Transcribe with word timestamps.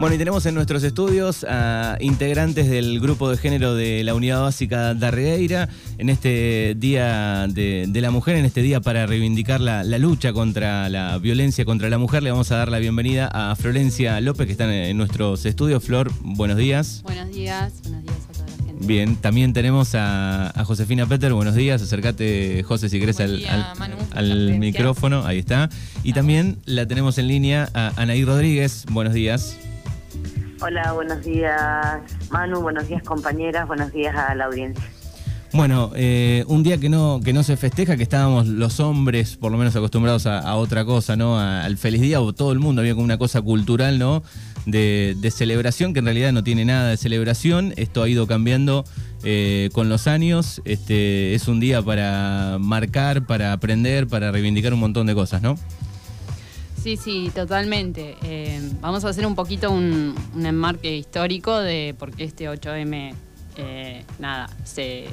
Bueno, 0.00 0.14
y 0.14 0.18
tenemos 0.18 0.46
en 0.46 0.54
nuestros 0.54 0.82
estudios 0.82 1.44
a 1.46 1.98
integrantes 2.00 2.70
del 2.70 3.00
grupo 3.00 3.28
de 3.28 3.36
género 3.36 3.74
de 3.74 4.02
la 4.02 4.14
Unidad 4.14 4.40
Básica 4.40 4.94
Darregueira 4.94 5.68
en 5.98 6.08
este 6.08 6.74
Día 6.74 7.46
de, 7.46 7.86
la 7.92 8.10
Mujer, 8.10 8.36
en 8.36 8.46
este 8.46 8.62
día 8.62 8.80
para 8.80 9.04
reivindicar 9.04 9.60
la, 9.60 9.84
lucha 9.98 10.32
contra 10.32 10.88
la 10.88 11.18
violencia 11.18 11.66
contra 11.66 11.90
la 11.90 11.98
mujer. 11.98 12.22
Le 12.22 12.30
vamos 12.30 12.50
a 12.50 12.56
dar 12.56 12.70
la 12.70 12.78
bienvenida 12.78 13.28
a 13.30 13.54
Florencia 13.56 14.18
López, 14.22 14.46
que 14.46 14.52
está 14.52 14.74
en, 14.74 14.96
nuestros 14.96 15.44
estudios. 15.44 15.84
Flor, 15.84 16.10
buenos 16.22 16.56
días. 16.56 17.02
Buenos 17.04 17.30
días, 17.30 17.74
buenos 17.82 18.02
días 18.02 18.16
a 18.30 18.32
toda 18.32 18.46
la 18.46 18.64
gente. 18.64 18.86
Bien, 18.86 19.16
también 19.16 19.52
tenemos 19.52 19.90
a, 19.92 20.50
Josefina 20.64 21.04
Peter, 21.04 21.30
buenos 21.34 21.54
días. 21.54 21.82
Acércate, 21.82 22.62
José, 22.62 22.88
si 22.88 22.98
querés 22.98 23.20
al, 23.20 24.58
micrófono, 24.58 25.26
ahí 25.26 25.40
está. 25.40 25.68
Y 26.02 26.14
también 26.14 26.56
la 26.64 26.86
tenemos 26.86 27.18
en 27.18 27.28
línea 27.28 27.68
a 27.74 27.92
Anaí 27.96 28.24
Rodríguez, 28.24 28.86
buenos 28.88 29.12
días. 29.12 29.58
Hola, 30.62 30.92
buenos 30.92 31.24
días 31.24 31.56
Manu, 32.30 32.60
buenos 32.60 32.86
días 32.86 33.02
compañeras, 33.02 33.66
buenos 33.66 33.92
días 33.92 34.14
a 34.14 34.34
la 34.34 34.44
audiencia. 34.44 34.84
Bueno, 35.52 35.90
eh, 35.96 36.44
un 36.46 36.62
día 36.62 36.78
que 36.78 36.88
no, 36.88 37.20
que 37.24 37.32
no 37.32 37.42
se 37.42 37.56
festeja, 37.56 37.96
que 37.96 38.04
estábamos 38.04 38.46
los 38.46 38.78
hombres 38.78 39.36
por 39.36 39.50
lo 39.50 39.58
menos 39.58 39.74
acostumbrados 39.74 40.26
a, 40.26 40.54
otra 40.54 40.84
cosa, 40.84 41.16
¿no? 41.16 41.40
al 41.40 41.76
feliz 41.76 42.00
día, 42.00 42.20
o 42.20 42.32
todo 42.32 42.52
el 42.52 42.60
mundo 42.60 42.82
había 42.82 42.92
como 42.94 43.04
una 43.04 43.18
cosa 43.18 43.42
cultural, 43.42 43.98
¿no? 43.98 44.22
De, 44.66 45.16
celebración, 45.34 45.92
que 45.92 45.98
en 45.98 46.04
realidad 46.04 46.32
no 46.32 46.44
tiene 46.44 46.64
nada 46.64 46.90
de 46.90 46.96
celebración. 46.96 47.74
Esto 47.76 48.02
ha 48.02 48.08
ido 48.08 48.28
cambiando 48.28 48.84
eh, 49.24 49.70
con 49.72 49.88
los 49.88 50.06
años. 50.06 50.62
Este, 50.64 51.34
es 51.34 51.48
un 51.48 51.58
día 51.58 51.82
para 51.82 52.58
marcar, 52.60 53.26
para 53.26 53.52
aprender, 53.52 54.06
para 54.06 54.30
reivindicar 54.30 54.72
un 54.72 54.80
montón 54.80 55.08
de 55.08 55.14
cosas, 55.14 55.42
¿no? 55.42 55.56
Sí, 56.82 56.96
sí, 56.96 57.30
totalmente. 57.34 58.16
Eh, 58.22 58.58
vamos 58.80 59.04
a 59.04 59.10
hacer 59.10 59.26
un 59.26 59.34
poquito 59.34 59.70
un, 59.70 60.14
enmarque 60.34 60.96
histórico 60.96 61.58
de 61.58 61.94
por 61.98 62.10
qué 62.10 62.24
este 62.24 62.48
8M, 62.48 63.12
eh, 63.58 64.04
nada, 64.18 64.48
se, 64.64 65.06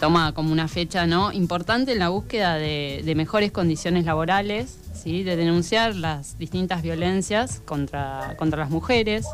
toma 0.00 0.32
como 0.32 0.50
una 0.50 0.66
fecha 0.66 1.06
¿no? 1.06 1.30
importante 1.30 1.92
en 1.92 2.00
la 2.00 2.08
búsqueda 2.08 2.56
de, 2.56 3.12
mejores 3.16 3.52
condiciones 3.52 4.06
laborales, 4.06 4.76
¿sí? 4.92 5.22
de 5.22 5.36
denunciar 5.36 5.94
las 5.94 6.36
distintas 6.36 6.82
violencias 6.82 7.62
contra, 7.64 8.34
contra 8.36 8.58
las 8.58 8.70
mujeres. 8.70 9.26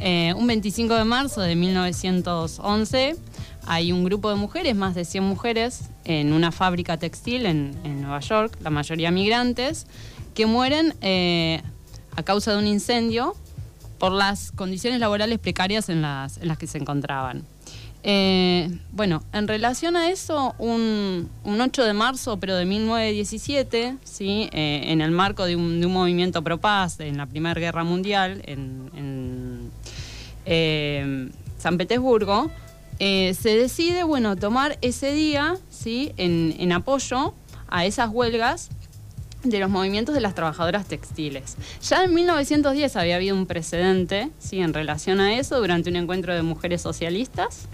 Eh, 0.00 0.34
un 0.36 0.48
25 0.48 0.94
de 0.94 1.04
marzo 1.04 1.40
de 1.40 1.54
1911 1.54 3.16
hay 3.66 3.92
un 3.92 4.02
grupo 4.02 4.30
de 4.30 4.36
mujeres, 4.36 4.74
más 4.74 4.94
de 4.94 5.04
100 5.04 5.22
mujeres, 5.22 5.90
en 6.04 6.32
una 6.32 6.50
fábrica 6.50 6.96
textil 6.96 7.46
en 7.46 8.00
Nueva 8.00 8.20
York, 8.20 8.56
la 8.62 8.70
mayoría 8.70 9.10
migrantes, 9.10 9.86
que 10.38 10.46
mueren 10.46 10.94
eh, 11.00 11.60
a 12.14 12.22
causa 12.22 12.52
de 12.52 12.58
un 12.58 12.68
incendio 12.68 13.34
por 13.98 14.12
las 14.12 14.52
condiciones 14.52 15.00
laborales 15.00 15.40
precarias 15.40 15.88
en 15.88 16.00
las, 16.00 16.38
en 16.38 16.46
las 16.46 16.58
que 16.58 16.68
se 16.68 16.78
encontraban. 16.78 17.42
Eh, 18.04 18.70
bueno, 18.92 19.24
en 19.32 19.48
relación 19.48 19.96
a 19.96 20.10
eso, 20.10 20.54
un, 20.58 21.28
8 21.44 21.82
de 21.82 21.92
marzo, 21.92 22.36
pero 22.36 22.54
de 22.54 22.66
1917, 22.66 23.96
¿sí? 24.04 24.48
Eh, 24.52 24.82
en 24.84 25.00
el 25.00 25.10
marco 25.10 25.44
de 25.44 25.56
un, 25.56 25.84
movimiento 25.90 26.44
pro 26.44 26.58
paz 26.58 27.00
en 27.00 27.16
la 27.16 27.26
Primera 27.26 27.60
Guerra 27.60 27.82
Mundial 27.82 28.40
en, 28.44 29.72
San 31.58 31.78
Petersburgo, 31.78 32.48
se 33.00 33.34
decide 33.56 34.04
bueno, 34.04 34.36
tomar 34.36 34.78
ese 34.82 35.12
día 35.12 35.56
¿sí? 35.68 36.12
en, 36.16 36.54
en 36.60 36.70
apoyo 36.70 37.34
a 37.66 37.84
esas 37.84 38.10
huelgas 38.10 38.70
de 39.44 39.58
los 39.60 39.70
movimientos 39.70 40.14
de 40.14 40.20
las 40.20 40.34
trabajadoras 40.34 40.86
textiles. 40.86 41.56
Ya 41.82 42.04
en 42.04 42.14
1910 42.14 42.96
había 42.96 43.16
habido 43.16 43.36
un 43.36 43.46
precedente 43.46 44.30
¿sí? 44.38 44.60
en 44.60 44.74
relación 44.74 45.20
a 45.20 45.36
eso 45.36 45.60
durante 45.60 45.90
un 45.90 45.96
encuentro 45.96 46.34
de 46.34 46.42
mujeres 46.42 46.82
socialistas. 46.82 47.68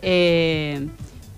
Eh, 0.00 0.88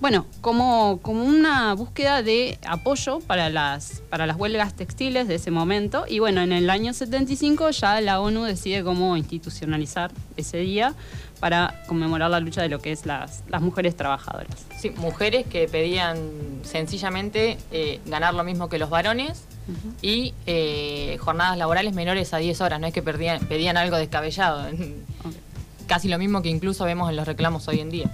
bueno, 0.01 0.27
como, 0.41 1.01
como 1.01 1.25
una 1.25 1.73
búsqueda 1.75 2.23
de 2.23 2.59
apoyo 2.67 3.21
para 3.21 3.49
las, 3.49 4.03
para 4.11 4.27
las 4.27 4.37
huelgas 4.37 4.75
textiles 4.75 5.29
de 5.29 5.37
ese 5.37 5.51
momento. 5.51 6.05
Y 6.07 6.19
bueno, 6.19 6.43
en 6.43 6.53
el 6.53 6.69
año 6.69 6.93
75 6.93 7.71
ya 7.71 8.01
la 8.01 8.21
ONU 8.21 8.45
decide 8.45 8.85
cómo 8.85 9.17
institucionalizar 9.17 10.13
ese 10.37 10.59
día 10.59 10.95
para 11.41 11.83
conmemorar 11.87 12.31
la 12.31 12.41
lucha 12.41 12.61
de 12.61 12.69
lo 12.69 12.81
que 12.81 12.93
es 12.93 13.07
las, 13.07 13.45
las 13.49 13.63
mujeres 13.63 13.97
trabajadoras. 13.97 14.67
Sí, 14.79 14.91
mujeres 14.91 15.47
que 15.47 15.69
pedían 15.69 16.19
sencillamente 16.65 17.57
eh, 17.73 18.01
ganar 18.05 18.35
lo 18.35 18.45
mismo 18.45 18.69
que 18.69 18.79
los 18.79 18.91
varones 18.91 19.45
y 20.03 20.35
eh, 20.47 21.17
jornadas 21.21 21.57
laborales 21.57 21.95
menores 21.95 22.35
a 22.35 22.39
10 22.39 22.61
horas, 22.61 22.81
no 22.81 22.87
es 22.87 22.93
que 22.93 23.03
pedían 23.03 23.77
algo 23.77 23.97
descabellado, 23.97 24.67
casi 25.87 26.09
lo 26.09 26.19
mismo 26.19 26.43
que 26.43 26.49
incluso 26.49 26.85
vemos 26.85 27.11
en 27.11 27.17
los 27.17 27.27
reclamos 27.27 27.69
hoy 27.69 27.81
en 27.81 27.91
día. 27.91 28.11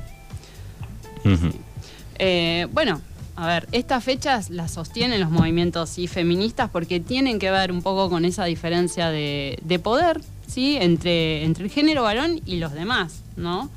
Eh, 2.19 2.67
bueno, 2.73 3.01
a 3.37 3.47
ver, 3.47 3.69
estas 3.73 4.05
fechas 4.05 4.51
las 4.51 4.73
sostienen 4.73 5.21
los 5.21 5.31
movimientos 5.31 5.99
y 5.99 6.07
feministas 6.07 6.71
porque 6.71 7.01
tienen 7.01 7.39
que 7.39 7.51
ver 7.51 7.73
un 7.73 7.83
poco 7.83 8.11
con 8.11 8.25
esa 8.25 8.45
diferencia 8.45 9.11
de, 9.11 9.81
poder, 9.83 10.21
¿sí? 10.47 10.77
Entre, 10.81 11.45
entre 11.45 11.65
el 11.65 11.71
género 11.71 12.03
varón 12.03 12.41
y 12.45 12.57
los 12.57 12.73
demás, 12.73 13.23
¿no? 13.37 13.71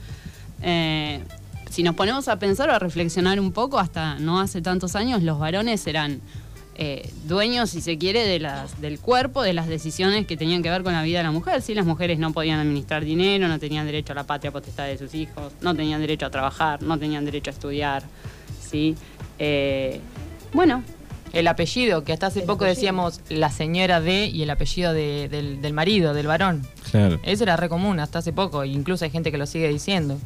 Eh, 0.62 1.22
si 1.70 1.82
nos 1.82 1.96
ponemos 1.96 2.28
a 2.28 2.38
pensar 2.38 2.70
o 2.70 2.74
a 2.74 2.80
reflexionar 2.80 3.40
un 3.40 3.52
poco, 3.52 3.80
hasta 3.80 4.20
no 4.20 4.40
hace 4.40 4.62
tantos 4.62 4.96
años, 4.96 5.24
los 5.24 5.40
varones 5.40 5.88
eran 5.88 6.22
eh, 6.86 7.10
dueños, 7.24 7.70
si 7.70 7.80
se 7.80 7.98
quiere, 7.98 8.28
de 8.28 8.40
las, 8.40 8.82
del 8.82 9.00
cuerpo, 9.00 9.42
de 9.42 9.54
las 9.54 9.70
decisiones 9.70 10.28
que 10.28 10.36
tenían 10.36 10.62
que 10.62 10.70
ver 10.70 10.84
con 10.84 10.92
la 10.92 11.02
vida 11.02 11.20
de 11.20 11.24
la 11.24 11.32
mujer. 11.32 11.62
¿sí? 11.62 11.74
Las 11.74 11.86
mujeres 11.86 12.20
no 12.20 12.34
podían 12.34 12.60
administrar 12.60 13.06
dinero, 13.06 13.48
no 13.48 13.58
tenían 13.58 13.86
derecho 13.86 14.12
a 14.12 14.16
la 14.18 14.26
patria 14.26 14.52
potestad 14.52 14.88
de 14.88 14.98
sus 14.98 15.16
hijos, 15.16 15.54
no 15.62 15.74
tenían 15.74 16.02
derecho 16.02 16.26
a 16.26 16.30
trabajar, 16.30 16.84
no 16.84 17.00
tenían 17.00 17.24
derecho 17.24 17.52
a 17.52 17.54
estudiar. 17.54 18.04
¿sí? 18.60 18.96
Eh, 19.40 20.02
bueno. 20.52 20.84
El 21.32 21.48
apellido, 21.48 22.04
que 22.04 22.14
hasta 22.14 22.28
hace 22.28 22.42
poco 22.42 22.64
decíamos 22.64 23.22
la 23.28 23.50
señora 23.50 24.00
de 24.00 24.28
y 24.28 24.44
el 24.44 24.52
apellido 24.52 24.94
del, 24.94 25.62
del, 25.64 25.74
marido, 25.74 26.14
del 26.14 26.28
varón. 26.28 26.62
Claro. 26.92 27.20
Eso 27.24 27.44
era 27.44 27.58
re 27.58 27.70
común 27.70 28.00
hasta 28.00 28.20
hace 28.20 28.34
poco, 28.34 28.64
incluso 28.66 29.04
hay 29.04 29.10
gente 29.10 29.32
que 29.32 29.40
lo 29.40 29.48
sigue 29.48 29.68
diciendo. 29.68 30.20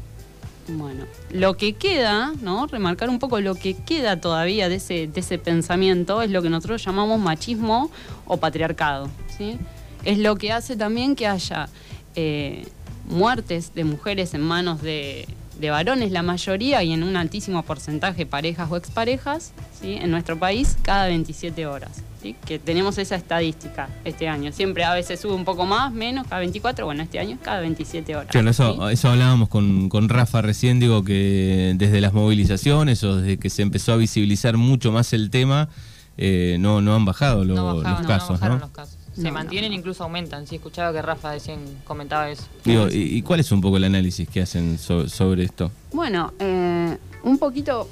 Bueno, 0.68 1.06
lo 1.32 1.56
que 1.56 1.74
queda, 1.74 2.34
¿no? 2.42 2.68
Remarcar 2.68 3.10
un 3.10 3.20
poco 3.20 3.40
lo 3.40 3.56
que 3.56 3.74
queda 3.74 4.20
todavía 4.20 4.68
de 4.68 4.76
ese, 4.76 5.08
de 5.08 5.20
ese 5.20 5.38
pensamiento 5.38 6.22
es 6.22 6.30
lo 6.30 6.42
que 6.42 6.50
nosotros 6.50 6.84
llamamos 6.84 7.20
machismo 7.20 7.90
o 8.26 8.38
patriarcado, 8.38 9.10
¿sí? 9.38 9.58
Es 10.04 10.18
lo 10.18 10.36
que 10.36 10.52
hace 10.52 10.76
también 10.76 11.16
que 11.16 11.28
haya 11.28 11.70
eh, 12.16 12.68
muertes 13.08 13.74
de 13.74 13.86
mujeres 13.86 14.34
en 14.34 14.42
manos 14.42 14.82
de, 14.82 15.28
de 15.60 15.70
varones, 15.70 16.12
la 16.12 16.24
mayoría, 16.24 16.84
y 16.84 16.94
en 16.94 17.04
un 17.04 17.16
altísimo 17.16 17.64
porcentaje 17.64 18.26
parejas 18.26 18.70
o 18.72 18.78
exparejas, 18.78 19.54
¿sí? 19.80 19.94
en 19.94 20.12
nuestro 20.12 20.38
país, 20.38 20.78
cada 20.82 21.08
27 21.08 21.66
horas. 21.66 22.04
¿sí? 22.22 22.36
Que 22.46 22.60
tenemos 22.60 22.98
esa 22.98 23.16
estadística 23.16 23.90
este 24.06 24.28
año. 24.28 24.52
Siempre 24.52 24.84
a 24.84 24.94
veces 24.94 25.20
sube 25.20 25.34
un 25.34 25.46
poco 25.46 25.66
más, 25.66 25.92
menos, 25.92 26.28
cada 26.28 26.40
24, 26.40 26.86
bueno, 26.86 27.04
este 27.04 27.20
año 27.20 27.38
cada 27.42 27.62
27 27.62 28.16
horas. 28.16 28.32
Claro, 28.32 28.50
eso, 28.50 28.90
eso 28.90 29.10
hablábamos 29.10 29.50
con, 29.50 29.90
con 29.90 30.10
Rafa 30.10 30.42
recién, 30.42 30.80
digo 30.80 31.04
que 31.04 31.74
desde 31.76 32.02
las 32.02 32.14
movilizaciones 32.14 33.04
o 33.04 33.18
desde 33.18 33.38
que 33.38 33.50
se 33.50 33.62
empezó 33.62 33.94
a 33.94 33.98
visibilizar 33.98 34.58
mucho 34.58 34.92
más 34.92 35.14
el 35.14 35.30
tema, 35.30 35.70
eh, 36.18 36.58
no, 36.60 36.82
no 36.82 36.96
han 36.96 37.06
bajado, 37.06 37.44
los, 37.44 37.58
casos, 38.06 38.42
no, 38.42 38.58
los 38.58 38.70
casos 38.72 38.97
se 39.22 39.32
mantienen, 39.32 39.74
incluso 39.74 40.04
aumentan. 40.04 40.48
Sí, 40.48 40.56
escuchaba 40.56 40.94
que 40.94 41.02
Rafa 41.02 41.32
decían, 41.32 41.60
comentaba 41.84 42.30
eso. 42.30 42.44
Digo, 42.64 42.88
¿y, 42.92 43.22
cuál 43.22 43.40
es 43.40 43.52
un 43.52 43.62
poco 43.62 43.78
el 43.78 43.84
análisis 43.84 44.28
que 44.30 44.42
hacen 44.42 44.78
sobre 44.78 45.44
esto? 45.44 45.72
Bueno, 45.92 46.34
eh, 46.40 46.98
un 47.24 47.38
poquito 47.38 47.90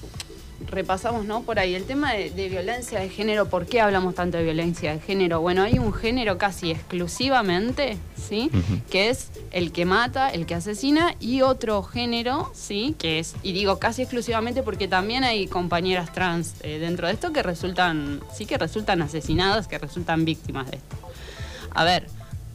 repasamos, 0.67 1.25
¿no? 1.25 1.41
Por 1.41 1.59
ahí 1.59 1.75
el 1.75 1.83
tema 1.83 2.13
de, 2.13 2.49
violencia 2.49 2.99
de 2.99 3.09
género. 3.09 3.49
¿Por 3.49 3.65
qué 3.65 3.81
hablamos 3.81 4.15
tanto 4.15 4.37
de 4.37 4.43
violencia 4.43 4.93
de 4.93 4.99
género? 4.99 5.41
Bueno, 5.41 5.63
hay 5.63 5.79
un 5.79 5.93
género 5.93 6.37
casi 6.37 6.71
exclusivamente, 6.71 7.97
¿sí? 8.15 8.49
Que 8.89 9.09
es 9.09 9.31
el 9.51 9.71
que 9.71 9.85
mata, 9.85 10.29
el 10.29 10.45
que 10.45 10.55
asesina, 10.55 11.15
y 11.19 11.41
otro 11.41 11.83
género, 11.83 12.51
¿sí? 12.53 12.95
Que 12.97 13.19
es, 13.19 13.35
y 13.43 13.53
digo 13.53 13.79
casi 13.79 14.03
exclusivamente 14.03 14.63
porque 14.63 14.87
también 14.87 15.23
hay 15.23 15.47
compañeras 15.47 16.13
trans 16.13 16.55
eh, 16.61 16.79
dentro 16.79 17.07
de 17.07 17.13
esto 17.13 17.33
que 17.33 17.43
resultan, 17.43 18.21
sí, 18.33 18.45
que 18.45 18.57
resultan 18.57 19.01
asesinadas, 19.01 19.67
que 19.67 19.77
resultan 19.77 20.25
víctimas 20.25 20.69
de 20.71 20.77
esto 20.77 20.95
a 21.75 21.83
ver, 21.83 22.07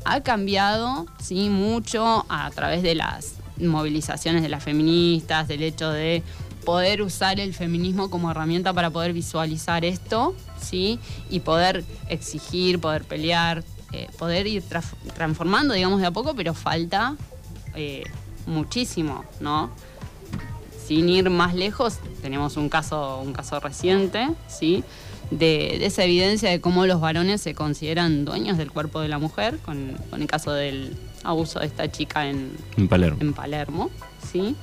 ha 0.04 0.22
cambiado, 0.22 1.06
sí, 1.22 1.50
mucho 1.50 2.24
a 2.28 2.50
través 2.50 2.82
de 2.82 2.94
las 2.94 3.34
movilizaciones 3.58 4.42
de 4.42 4.48
las 4.48 4.64
feministas, 4.64 5.46
del 5.46 5.62
hecho 5.62 5.90
de 5.90 6.22
poder 6.64 7.02
usar 7.02 7.38
el 7.38 7.54
feminismo 7.54 8.10
como 8.10 8.30
herramienta 8.30 8.72
para 8.72 8.90
poder 8.90 9.12
visualizar 9.12 9.84
esto, 9.84 10.34
¿sí? 10.60 10.98
Y 11.28 11.40
poder 11.40 11.84
exigir, 12.08 12.80
poder 12.80 13.04
pelear, 13.04 13.62
eh, 13.92 14.08
poder 14.18 14.46
ir 14.46 14.62
transformando, 15.14 15.74
digamos, 15.74 16.00
de 16.00 16.06
a 16.06 16.10
poco, 16.10 16.34
pero 16.34 16.54
falta 16.54 17.16
eh, 17.74 18.04
muchísimo, 18.46 19.24
¿no? 19.40 19.70
Sin 20.86 21.08
ir 21.08 21.30
más 21.30 21.54
lejos, 21.54 21.98
tenemos 22.22 22.56
un 22.56 22.68
caso, 22.68 23.20
un 23.20 23.32
caso 23.32 23.60
reciente, 23.60 24.28
¿sí? 24.48 24.82
De, 25.30 25.84
esa 25.86 26.04
evidencia 26.04 26.50
de 26.50 26.60
cómo 26.60 26.86
los 26.86 27.00
varones 27.00 27.40
se 27.40 27.54
consideran 27.54 28.24
dueños 28.24 28.58
del 28.58 28.70
cuerpo 28.70 29.00
de 29.00 29.08
la 29.08 29.18
mujer, 29.18 29.58
con, 29.58 29.96
el 30.12 30.26
caso 30.26 30.52
del 30.52 30.96
abuso 31.22 31.60
de 31.60 31.66
esta 31.66 31.90
chica 31.90 32.28
en, 32.28 32.52
Palermo. 32.88 33.18
En 33.20 33.32
Palermo 33.32 33.90
¿sí? 34.32 34.56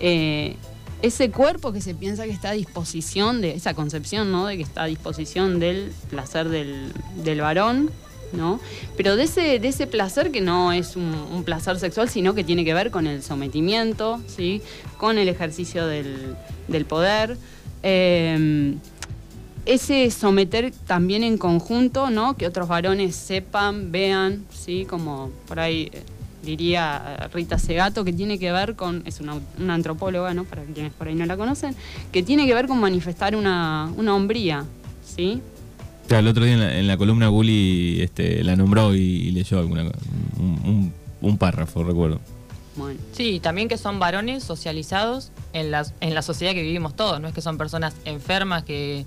Eh, 0.00 0.56
ese 1.02 1.30
cuerpo 1.30 1.72
que 1.72 1.80
se 1.80 1.94
piensa 1.94 2.24
que 2.24 2.30
está 2.30 2.50
a 2.50 2.52
disposición 2.52 3.40
de 3.40 3.52
esa 3.54 3.74
concepción, 3.74 4.32
¿no? 4.32 4.46
De 4.46 4.56
que 4.56 4.62
está 4.62 4.82
a 4.84 4.86
disposición 4.86 5.60
del 5.60 5.92
placer 6.10 6.48
del, 6.48 7.40
varón, 7.40 7.90
¿no? 8.32 8.58
Pero 8.96 9.14
de 9.14 9.24
ese, 9.24 9.60
de 9.60 9.68
ese 9.68 9.86
placer 9.86 10.32
que 10.32 10.40
no 10.40 10.72
es 10.72 10.96
un, 10.96 11.42
placer 11.44 11.78
sexual, 11.78 12.08
sino 12.08 12.34
que 12.34 12.42
tiene 12.42 12.64
que 12.64 12.74
ver 12.74 12.90
con 12.90 13.06
el 13.06 13.22
sometimiento, 13.22 14.20
¿sí? 14.26 14.60
Con 14.96 15.18
el 15.18 15.28
ejercicio 15.28 15.86
del, 15.86 16.36
poder. 16.88 17.36
Eh, 17.84 18.74
ese 19.68 20.10
someter 20.10 20.72
también 20.86 21.22
en 21.22 21.36
conjunto, 21.36 22.08
¿no? 22.08 22.36
Que 22.36 22.46
otros 22.46 22.68
varones 22.68 23.14
sepan, 23.14 23.92
vean, 23.92 24.46
¿sí? 24.50 24.86
Como 24.88 25.30
por 25.46 25.60
ahí 25.60 25.90
eh, 25.92 26.02
diría 26.42 27.28
Rita 27.34 27.58
Segato, 27.58 28.02
que 28.02 28.14
tiene 28.14 28.38
que 28.38 28.50
ver 28.50 28.76
con, 28.76 29.02
es 29.04 29.20
una, 29.20 29.38
antropóloga, 29.68 30.32
¿no? 30.32 30.44
Para 30.44 30.62
quienes 30.64 30.92
por 30.94 31.08
ahí 31.08 31.14
no 31.14 31.26
la 31.26 31.36
conocen, 31.36 31.76
que 32.10 32.22
tiene 32.22 32.46
que 32.46 32.54
ver 32.54 32.66
con 32.66 32.80
manifestar 32.80 33.36
una, 33.36 33.92
una 33.96 34.14
hombría, 34.14 34.64
¿sí? 35.04 35.42
el 36.08 36.26
otro 36.26 36.46
día 36.46 36.78
en 36.78 36.86
la, 36.86 36.96
columna 36.96 37.28
Gulli 37.28 38.00
este, 38.00 38.42
la 38.42 38.56
nombró 38.56 38.94
y, 38.94 39.30
leyó 39.30 39.58
alguna, 39.58 39.82
un, 40.38 40.94
un, 41.20 41.36
párrafo, 41.36 41.84
recuerdo. 41.84 42.18
Bueno. 42.76 42.98
Sí, 43.12 43.38
también 43.40 43.68
que 43.68 43.76
son 43.76 43.98
varones 43.98 44.42
socializados 44.42 45.30
en 45.52 45.70
la, 45.70 45.86
en 46.00 46.14
la 46.14 46.22
sociedad 46.22 46.54
que 46.54 46.62
vivimos 46.62 46.96
todos, 46.96 47.20
no 47.20 47.28
es 47.28 47.34
que 47.34 47.42
son 47.42 47.58
personas 47.58 47.94
enfermas 48.06 48.64
que 48.64 49.04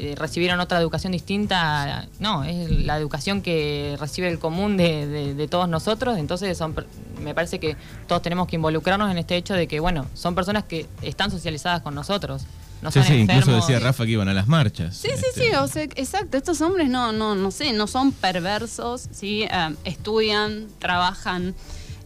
eh, 0.00 0.14
recibieron 0.16 0.60
otra 0.60 0.78
educación 0.78 1.10
distinta, 1.10 2.06
no, 2.20 2.44
es 2.44 2.70
la 2.70 2.96
educación 2.96 3.42
que 3.42 3.96
recibe 3.98 4.28
el 4.28 4.38
común 4.38 4.76
de, 4.76 5.48
todos 5.50 5.68
nosotros, 5.68 6.18
entonces 6.18 6.56
son, 6.56 6.76
me 7.20 7.34
parece 7.34 7.58
que 7.58 7.76
todos 8.06 8.22
tenemos 8.22 8.46
que 8.46 8.54
involucrarnos 8.54 9.10
en 9.10 9.18
este 9.18 9.34
hecho 9.34 9.54
de 9.54 9.66
que, 9.66 9.80
bueno, 9.80 10.06
son 10.14 10.36
personas 10.36 10.62
que 10.62 10.86
están 11.02 11.32
socializadas 11.32 11.82
con 11.82 11.96
nosotros. 11.96 12.42
No 12.80 12.92
sí, 12.92 13.02
sí, 13.02 13.14
incluso 13.14 13.50
decía 13.50 13.80
Rafa 13.80 14.04
que 14.04 14.12
iban 14.12 14.28
a 14.28 14.34
las 14.34 14.46
marchas. 14.46 14.96
Sí, 14.96 15.08
sí, 15.16 15.24
sí, 15.34 15.46
este. 15.46 16.00
exacto. 16.00 16.36
Estos 16.36 16.60
hombres 16.60 16.88
no, 16.88 17.10
no, 17.10 17.34
no 17.34 17.50
sé, 17.50 17.72
no 17.72 17.88
son 17.88 18.12
perversos, 18.12 19.08
¿sí? 19.10 19.42
Eh, 19.50 19.74
estudian, 19.82 20.68
trabajan 20.78 21.56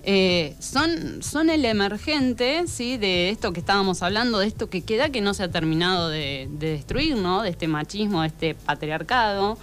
eh, 0.04 0.56
son, 0.58 1.22
son 1.22 1.48
el 1.48 1.64
emergente 1.64 2.66
¿sí? 2.66 2.96
de 2.96 3.30
esto 3.30 3.52
que 3.52 3.60
estábamos 3.60 4.02
hablando, 4.02 4.40
de 4.40 4.48
esto 4.48 4.68
que 4.68 4.82
queda 4.82 5.10
que 5.10 5.20
no 5.20 5.32
se 5.32 5.44
ha 5.44 5.50
terminado 5.50 6.08
de, 6.08 6.48
destruir, 6.50 7.16
¿no? 7.16 7.42
de 7.42 7.50
este 7.50 7.68
machismo, 7.68 8.22
de 8.22 8.28
este 8.28 8.54
patriarcado. 8.54 9.58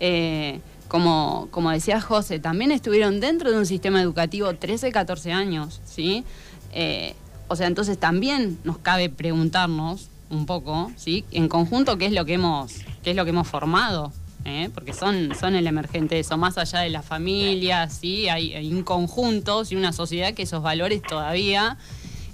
Eh, 0.00 0.60
como, 0.88 1.48
como 1.50 1.70
decía 1.70 2.00
José, 2.00 2.38
también 2.38 2.72
estuvieron 2.72 3.20
dentro 3.20 3.50
de 3.50 3.58
un 3.58 3.66
sistema 3.66 4.00
educativo 4.02 4.52
13, 4.54 4.90
14 4.90 5.32
años. 5.32 5.80
¿sí? 5.84 6.24
Eh, 6.72 7.14
o 7.48 7.54
sea, 7.54 7.68
entonces 7.68 7.98
también 7.98 8.58
nos 8.64 8.78
cabe 8.78 9.08
preguntarnos 9.08 10.08
un 10.30 10.46
poco, 10.46 10.90
¿sí? 10.96 11.24
en 11.30 11.48
conjunto, 11.48 11.96
qué 11.98 12.06
es 12.06 12.12
lo 12.12 12.24
que 12.24 12.34
hemos, 12.34 12.72
qué 13.04 13.10
es 13.10 13.16
lo 13.16 13.24
que 13.24 13.30
hemos 13.30 13.46
formado 13.46 14.12
¿eh? 14.46 14.70
porque 14.72 14.92
son, 14.92 15.34
son 15.38 15.56
el 15.56 15.66
emergente 15.66 16.18
eso, 16.18 16.38
más 16.38 16.56
allá 16.56 16.80
de 16.80 16.90
la 16.90 17.02
familia, 17.02 17.90
¿sí? 17.90 18.28
hay, 18.28 18.72
un 18.72 18.84
conjunto 18.84 19.62
y 19.68 19.74
una 19.74 19.92
sociedad 19.92 20.34
que 20.34 20.44
esos 20.44 20.62
valores 20.62 21.02
todavía 21.02 21.76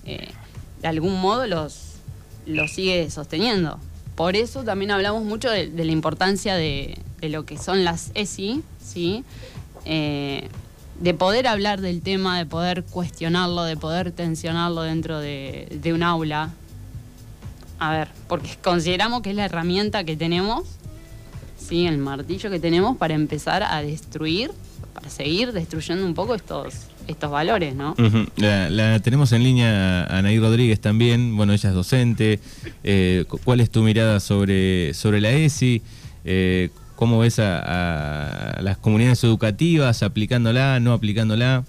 eh, 0.05 0.29
de 0.83 0.89
algún 0.89 1.21
modo 1.21 1.47
los, 1.47 1.95
los 2.47 2.71
sigue 2.71 3.11
sosteniendo. 3.11 3.79
Por 4.15 4.37
eso 4.37 4.63
también 4.63 4.91
hablamos 4.91 5.25
mucho 5.25 5.51
de, 5.51 5.69
la 5.69 5.93
importancia 5.93 6.55
de, 6.55 6.99
lo 7.23 7.47
que 7.47 7.57
son 7.57 7.85
las 7.85 8.11
ESI, 8.15 8.63
¿sí? 8.85 9.25
Eh, 9.87 10.49
de 11.01 11.15
poder 11.15 11.47
hablar 11.49 11.81
del 11.81 12.03
tema, 12.03 12.37
de 12.37 12.45
poder 12.47 12.85
cuestionarlo, 12.85 13.65
de 13.65 13.77
poder 13.77 14.13
tensionarlo 14.13 14.83
dentro 14.83 15.19
de, 15.19 15.67
de 15.81 15.93
un 15.95 16.03
aula. 16.03 16.51
A 17.79 17.91
ver, 17.91 18.09
porque 18.29 18.57
consideramos 18.63 19.23
que 19.23 19.31
es 19.31 19.37
la 19.37 19.47
herramienta 19.47 20.05
que 20.05 20.17
tenemos 20.17 20.65
¿sí? 21.63 21.87
el 21.87 21.99
martillo 21.99 22.51
que 22.51 22.61
tenemos 22.61 22.97
para 22.97 23.15
empezar 23.15 23.63
a 23.63 23.83
destruir, 23.83 24.51
para 24.95 25.09
seguir 25.09 25.53
destruyendo 25.53 26.05
un 26.05 26.15
poco 26.15 26.35
estos, 26.35 26.75
estos 27.09 27.31
valores, 27.31 27.75
¿no? 27.75 27.95
la, 28.37 29.01
tenemos 29.01 29.33
en 29.33 29.43
línea 29.43 30.05
a 30.05 30.19
Anaí 30.19 30.39
Rodríguez 30.39 30.81
también, 30.81 31.37
bueno, 31.37 31.53
ella 31.53 31.69
es 31.71 31.75
docente. 31.75 32.41
Eh, 32.85 33.25
¿Cuál 33.45 33.61
es 33.61 33.71
tu 33.71 33.83
mirada 33.83 34.21
sobre, 34.21 34.95
sobre 34.95 35.21
la 35.21 35.31
ESI? 35.31 35.83
Eh, 36.25 36.71
¿Cómo 36.97 37.19
ves 37.19 37.41
a, 37.41 38.59
las 38.61 38.79
comunidades 38.79 39.25
educativas 39.25 40.03
aplicándola, 40.03 40.79
no 40.79 40.93
aplicándola? 40.93 41.65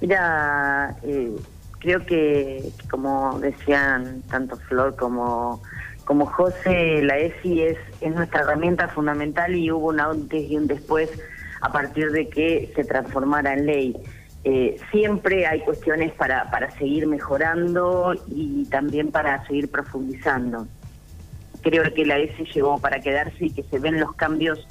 Mira, 0.00 0.94
eh, 1.02 1.30
creo 1.78 2.04
que, 2.04 2.70
como 2.90 3.38
decían 3.40 4.22
tanto 4.28 4.56
Flor 4.56 4.94
como 4.96 5.62
como 6.06 6.26
José, 6.26 7.02
la 7.02 7.18
ESI 7.18 7.62
es, 7.62 7.78
es 8.00 8.14
nuestra 8.14 8.42
herramienta 8.42 8.86
fundamental 8.86 9.56
y 9.56 9.72
hubo 9.72 9.88
un 9.88 9.98
antes 9.98 10.48
y 10.48 10.56
un 10.56 10.68
después 10.68 11.10
a 11.60 11.72
partir 11.72 12.12
de 12.12 12.28
que 12.28 12.72
se 12.76 12.84
transformara 12.84 13.52
en 13.54 13.66
ley. 13.66 13.96
Eh, 14.44 14.76
siempre 14.92 15.48
hay 15.48 15.62
cuestiones 15.62 16.12
para, 16.12 16.70
seguir 16.78 17.08
mejorando 17.08 18.14
y 18.28 18.66
también 18.66 19.10
para 19.10 19.44
seguir 19.48 19.68
profundizando. 19.68 20.68
Creo 21.62 21.92
que 21.92 22.06
la 22.06 22.18
ESI 22.18 22.44
llegó 22.54 22.78
para 22.78 23.00
quedarse 23.00 23.46
y 23.46 23.50
que 23.50 23.64
se 23.64 23.80
ven 23.80 23.98
los 23.98 24.14
cambios 24.14 24.64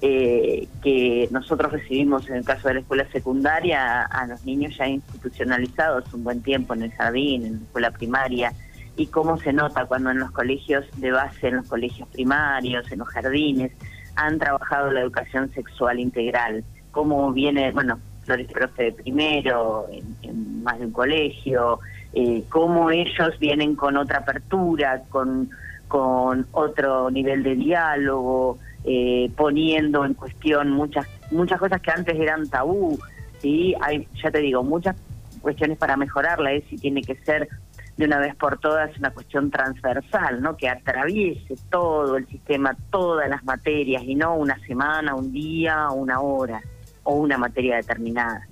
eh, 0.00 0.66
que 0.82 1.28
nosotros 1.30 1.72
recibimos 1.72 2.26
en 2.30 2.36
el 2.36 2.44
caso 2.46 2.68
de 2.68 2.74
la 2.74 2.80
escuela 2.80 3.06
secundaria 3.12 4.04
a 4.04 4.26
los 4.26 4.42
niños 4.46 4.74
ya 4.78 4.88
institucionalizados 4.88 6.12
un 6.14 6.24
buen 6.24 6.42
tiempo 6.42 6.72
en 6.72 6.84
el 6.84 6.92
jardín, 6.92 7.44
en 7.44 7.52
la 7.52 7.64
escuela 7.64 7.90
primaria, 7.90 8.52
y 8.96 9.06
cómo 9.06 9.38
se 9.38 9.52
nota 9.52 9.86
cuando 9.86 10.10
en 10.10 10.18
los 10.18 10.30
colegios 10.30 10.84
de 10.96 11.10
base, 11.10 11.48
en 11.48 11.56
los 11.56 11.66
colegios 11.66 12.08
primarios, 12.08 12.90
en 12.92 13.00
los 13.00 13.08
jardines, 13.08 13.72
han 14.16 14.38
trabajado 14.38 14.92
la 14.92 15.00
educación 15.00 15.50
sexual 15.52 15.98
integral, 15.98 16.64
cómo 16.92 17.32
viene, 17.32 17.72
bueno, 17.72 17.98
Flores 18.24 18.50
Profe 18.50 18.84
de 18.84 18.92
primero, 18.92 19.86
en, 20.22 20.62
más 20.62 20.78
de 20.78 20.86
un 20.86 20.92
colegio, 20.92 21.80
eh, 22.12 22.44
cómo 22.48 22.90
ellos 22.90 23.38
vienen 23.40 23.74
con 23.74 23.96
otra 23.96 24.18
apertura, 24.18 25.02
con, 25.08 25.50
con 25.88 26.46
otro 26.52 27.10
nivel 27.10 27.42
de 27.42 27.56
diálogo, 27.56 28.58
eh, 28.84 29.30
poniendo 29.36 30.04
en 30.04 30.14
cuestión 30.14 30.70
muchas 30.70 31.06
muchas 31.30 31.58
cosas 31.58 31.80
que 31.80 31.90
antes 31.90 32.18
eran 32.18 32.48
tabú, 32.48 32.98
¿sí? 33.40 33.74
Hay, 33.80 34.06
ya 34.22 34.30
te 34.30 34.38
digo, 34.38 34.62
muchas 34.62 34.96
cuestiones 35.40 35.76
para 35.78 35.96
mejorarla, 35.96 36.52
es 36.52 36.64
si 36.64 36.76
tiene 36.78 37.02
que 37.02 37.16
ser 37.16 37.48
de 37.96 38.06
una 38.06 38.18
vez 38.18 38.34
por 38.34 38.58
todas 38.58 38.96
una 38.98 39.10
cuestión 39.10 39.50
transversal, 39.50 40.42
¿no? 40.42 40.56
Que 40.56 40.68
atraviese 40.68 41.54
todo 41.70 42.16
el 42.16 42.26
sistema, 42.26 42.76
todas 42.90 43.28
las 43.28 43.44
materias 43.44 44.02
y 44.04 44.14
no 44.14 44.34
una 44.34 44.58
semana, 44.66 45.14
un 45.14 45.32
día, 45.32 45.88
una 45.90 46.20
hora 46.20 46.60
o 47.04 47.14
una 47.14 47.38
materia 47.38 47.76
determinada. 47.76 48.46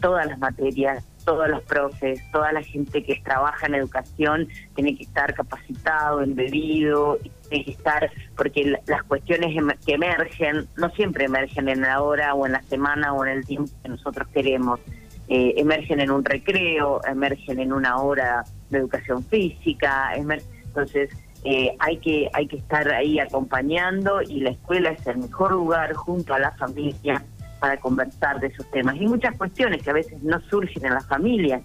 Todas 0.00 0.26
las 0.26 0.38
materias, 0.38 1.04
todos 1.24 1.48
los 1.48 1.62
profes, 1.62 2.20
toda 2.32 2.52
la 2.52 2.62
gente 2.62 3.04
que 3.04 3.20
trabaja 3.24 3.66
en 3.66 3.76
educación 3.76 4.48
tiene 4.74 4.96
que 4.96 5.04
estar 5.04 5.32
capacitado, 5.32 6.20
embebido, 6.20 7.18
tiene 7.48 7.64
que 7.64 7.70
estar, 7.70 8.10
porque 8.36 8.78
las 8.86 9.02
cuestiones 9.04 9.54
que 9.86 9.94
emergen 9.94 10.68
no 10.76 10.90
siempre 10.90 11.26
emergen 11.26 11.68
en 11.68 11.82
la 11.82 12.02
hora 12.02 12.34
o 12.34 12.46
en 12.46 12.52
la 12.52 12.62
semana 12.62 13.14
o 13.14 13.24
en 13.24 13.38
el 13.38 13.46
tiempo 13.46 13.70
que 13.82 13.88
nosotros 13.88 14.28
queremos. 14.34 14.80
Eh, 15.28 15.54
emergen 15.56 16.00
en 16.00 16.10
un 16.10 16.24
recreo, 16.24 17.00
emergen 17.04 17.60
en 17.60 17.72
una 17.72 17.98
hora 17.98 18.44
de 18.70 18.78
educación 18.78 19.24
física, 19.24 20.12
entonces 20.14 21.10
eh, 21.44 21.74
hay 21.78 21.98
que 21.98 22.28
hay 22.32 22.46
que 22.46 22.56
estar 22.56 22.88
ahí 22.92 23.18
acompañando 23.18 24.20
y 24.20 24.40
la 24.40 24.50
escuela 24.50 24.90
es 24.90 25.06
el 25.06 25.18
mejor 25.18 25.52
lugar 25.52 25.94
junto 25.94 26.34
a 26.34 26.38
la 26.38 26.50
familia 26.52 27.24
para 27.60 27.78
conversar 27.78 28.40
de 28.40 28.48
esos 28.48 28.68
temas 28.72 28.96
y 28.96 29.06
muchas 29.06 29.36
cuestiones 29.36 29.82
que 29.82 29.90
a 29.90 29.94
veces 29.94 30.22
no 30.22 30.40
surgen 30.40 30.84
en 30.84 30.94
la 30.94 31.00
familia 31.00 31.62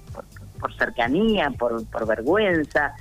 por, 0.59 0.73
cercanía, 0.75 1.49
por, 1.49 1.85
por, 1.87 2.07
vergüenza, 2.07 2.93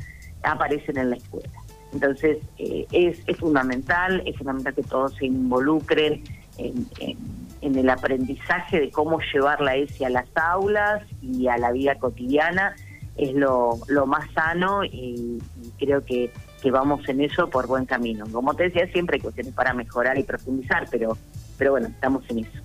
aparecen 0.42 0.96
en 0.98 1.10
la 1.10 1.16
escuela. 1.16 1.50
Entonces 1.92 2.38
eh, 2.58 2.86
es, 2.92 3.20
es 3.26 3.36
fundamental, 3.36 4.22
es 4.24 4.36
fundamental 4.36 4.74
que 4.74 4.82
todos 4.82 5.14
se 5.14 5.26
involucren 5.26 6.24
en, 6.58 6.86
en 7.00 7.45
el 7.62 7.88
aprendizaje 7.88 8.80
de 8.80 8.90
cómo 8.90 9.18
llevar 9.32 9.60
la 9.60 9.76
ESI 9.76 10.04
a 10.04 10.10
las 10.10 10.26
aulas 10.34 11.02
y 11.22 11.48
a 11.48 11.56
la 11.58 11.72
vida 11.72 11.96
cotidiana 11.96 12.74
es 13.16 13.32
lo, 13.34 13.78
lo 13.88 14.06
más 14.06 14.30
sano 14.32 14.84
y, 14.84 15.38
creo 15.78 16.04
que, 16.04 16.30
que, 16.62 16.70
vamos 16.70 17.08
en 17.08 17.22
eso 17.22 17.48
por 17.48 17.66
buen 17.66 17.86
camino. 17.86 18.26
Como 18.30 18.54
te 18.54 18.64
decía, 18.64 18.86
siempre 18.92 19.16
hay 19.16 19.22
cuestiones 19.22 19.54
para 19.54 19.72
mejorar 19.72 20.18
y 20.18 20.22
profundizar, 20.22 20.86
pero, 20.90 21.16
pero 21.56 21.72
bueno, 21.72 21.88
estamos 21.88 22.24
en 22.28 22.40
eso. 22.40 22.60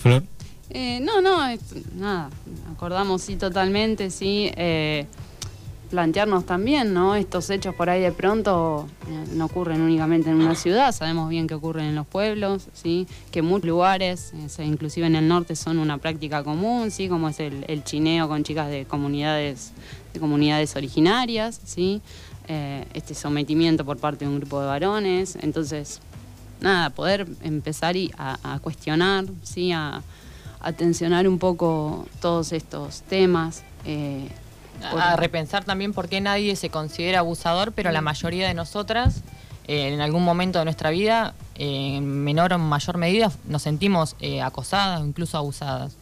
Flor. 0.00 0.22
Eh, 0.70 1.00
no, 1.00 1.20
no, 1.20 1.38
nada, 1.96 2.30
acordamos 2.72 3.22
sí 3.22 3.36
totalmente, 3.36 4.10
sí. 4.10 4.52
Eh, 4.56 5.06
plantearnos 5.90 6.46
también, 6.46 6.94
¿no? 6.94 7.16
Estos 7.16 7.50
hechos 7.50 7.74
por 7.74 7.90
ahí 7.90 8.00
de 8.00 8.12
pronto 8.12 8.86
eh, 9.08 9.24
no 9.34 9.46
ocurren 9.46 9.82
únicamente 9.82 10.30
en 10.30 10.36
una 10.36 10.54
ciudad, 10.54 10.92
sabemos 10.92 11.28
bien 11.28 11.48
que 11.48 11.54
ocurren 11.54 11.86
en 11.86 11.96
los 11.96 12.06
pueblos, 12.06 12.68
¿sí? 12.72 13.06
Que 13.32 13.42
muchos 13.42 13.66
lugares, 13.66 14.32
eh, 14.58 14.64
inclusive 14.64 15.06
en 15.06 15.16
el 15.16 15.26
norte, 15.26 15.56
son 15.56 15.78
una 15.78 15.98
práctica 15.98 16.44
común, 16.44 16.90
¿sí? 16.90 17.08
Como 17.08 17.28
es 17.28 17.40
el, 17.40 17.84
chineo 17.84 18.28
con 18.28 18.44
chicas 18.44 18.70
de 18.70 18.84
comunidades, 18.86 19.72
de 20.14 20.20
comunidades 20.20 20.76
originarias, 20.76 21.60
¿sí? 21.64 22.00
Eh, 22.46 22.86
este 22.94 23.14
sometimiento 23.14 23.84
por 23.84 23.98
parte 23.98 24.24
de 24.24 24.30
un 24.30 24.38
grupo 24.38 24.60
de 24.60 24.68
varones. 24.68 25.36
Entonces, 25.42 26.00
nada, 26.60 26.90
poder 26.90 27.26
empezar 27.42 27.96
a, 28.16 28.58
cuestionar, 28.62 29.24
¿sí? 29.42 29.72
A, 29.72 30.02
a 30.60 30.72
tensionar 30.72 31.26
un 31.26 31.38
poco 31.38 32.06
todos 32.20 32.52
estos 32.52 33.02
temas 33.02 33.64
a 34.82 35.16
repensar 35.16 35.64
también 35.64 35.92
por 35.92 36.08
qué 36.08 36.20
nadie 36.20 36.56
se 36.56 36.70
considera 36.70 37.20
abusador, 37.20 37.72
pero 37.72 37.90
la 37.90 38.00
mm. 38.00 38.04
mayoría 38.04 38.48
de 38.48 38.54
nosotras, 38.54 39.22
eh, 39.66 39.92
en 39.92 40.00
algún 40.00 40.24
momento 40.24 40.58
de 40.58 40.64
nuestra 40.64 40.90
vida, 40.90 41.34
eh, 41.56 41.96
en 41.96 42.24
menor 42.24 42.52
o 42.52 42.58
mayor 42.58 42.96
medida, 42.98 43.30
nos 43.46 43.62
sentimos 43.62 44.16
eh, 44.20 44.42
acosadas 44.42 45.00
o 45.00 45.06
incluso 45.06 45.36
abusadas. 45.38 45.96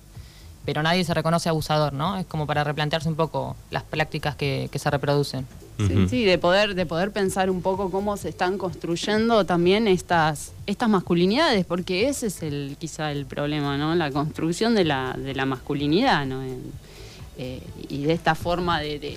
Pero 0.64 0.82
nadie 0.82 1.02
se 1.02 1.14
reconoce 1.14 1.48
abusador, 1.48 1.94
¿no? 1.94 2.18
Es 2.18 2.26
como 2.26 2.46
para 2.46 2.62
replantearse 2.62 3.08
un 3.08 3.14
poco 3.14 3.56
las 3.70 3.84
prácticas 3.84 4.36
que, 4.36 4.68
se 4.72 4.90
reproducen. 4.90 5.46
Sí, 5.78 6.08
sí, 6.08 6.24
de 6.24 6.36
poder, 6.36 6.74
de 6.74 6.84
poder 6.84 7.10
pensar 7.10 7.48
un 7.48 7.62
poco 7.62 7.90
cómo 7.90 8.16
se 8.18 8.28
están 8.28 8.58
construyendo 8.58 9.46
también 9.46 9.88
estas, 9.88 10.52
estas 10.66 10.90
masculinidades, 10.90 11.64
porque 11.64 12.08
ese 12.08 12.26
es 12.26 12.42
el, 12.42 12.76
quizá 12.78 13.12
el 13.12 13.24
problema, 13.24 13.78
¿no? 13.78 13.94
La 13.94 14.10
construcción 14.10 14.74
de 14.74 14.84
la, 14.84 15.14
de 15.16 15.34
la 15.34 15.46
masculinidad, 15.46 16.26
¿no? 16.26 16.42
Eh, 17.38 17.62
y 17.88 18.02
de 18.02 18.14
esta 18.14 18.34
forma 18.34 18.80
de, 18.80 19.16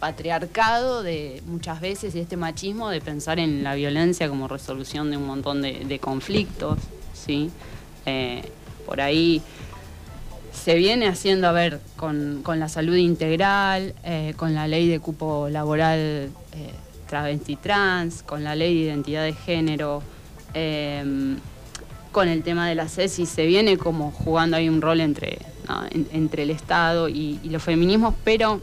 patriarcado, 0.00 1.04
de 1.04 1.40
muchas 1.46 1.80
veces, 1.80 2.14
y 2.16 2.20
este 2.20 2.36
machismo, 2.36 2.90
de 2.90 3.00
pensar 3.00 3.38
en 3.38 3.62
la 3.62 3.76
violencia 3.76 4.28
como 4.28 4.48
resolución 4.48 5.10
de 5.10 5.16
un 5.16 5.26
montón 5.26 5.62
de, 5.62 5.98
conflictos, 6.00 6.78
¿sí? 7.12 7.50
Eh, 8.06 8.42
por 8.86 9.00
ahí 9.00 9.40
se 10.52 10.74
viene 10.74 11.06
haciendo, 11.06 11.46
a 11.46 11.52
ver, 11.52 11.80
con, 11.96 12.42
la 12.44 12.68
salud 12.68 12.96
integral, 12.96 13.94
eh, 14.02 14.34
con 14.36 14.54
la 14.54 14.66
ley 14.66 14.88
de 14.88 14.98
cupo 14.98 15.48
laboral 15.48 16.30
travesti 17.08 17.54
trans, 17.54 18.24
con 18.24 18.42
la 18.42 18.56
ley 18.56 18.74
de 18.74 18.80
identidad 18.80 19.22
de 19.22 19.34
género, 19.34 20.02
con 22.10 22.28
el 22.28 22.42
tema 22.42 22.68
de 22.68 22.74
la 22.74 22.88
CESI, 22.88 23.26
se 23.26 23.46
viene 23.46 23.76
como 23.76 24.10
jugando 24.10 24.56
ahí 24.56 24.68
un 24.68 24.80
rol 24.80 25.00
entre 25.00 25.53
entre 25.90 26.42
el 26.44 26.50
Estado 26.50 27.08
y, 27.08 27.40
los 27.44 27.62
feminismos, 27.62 28.14
pero 28.24 28.60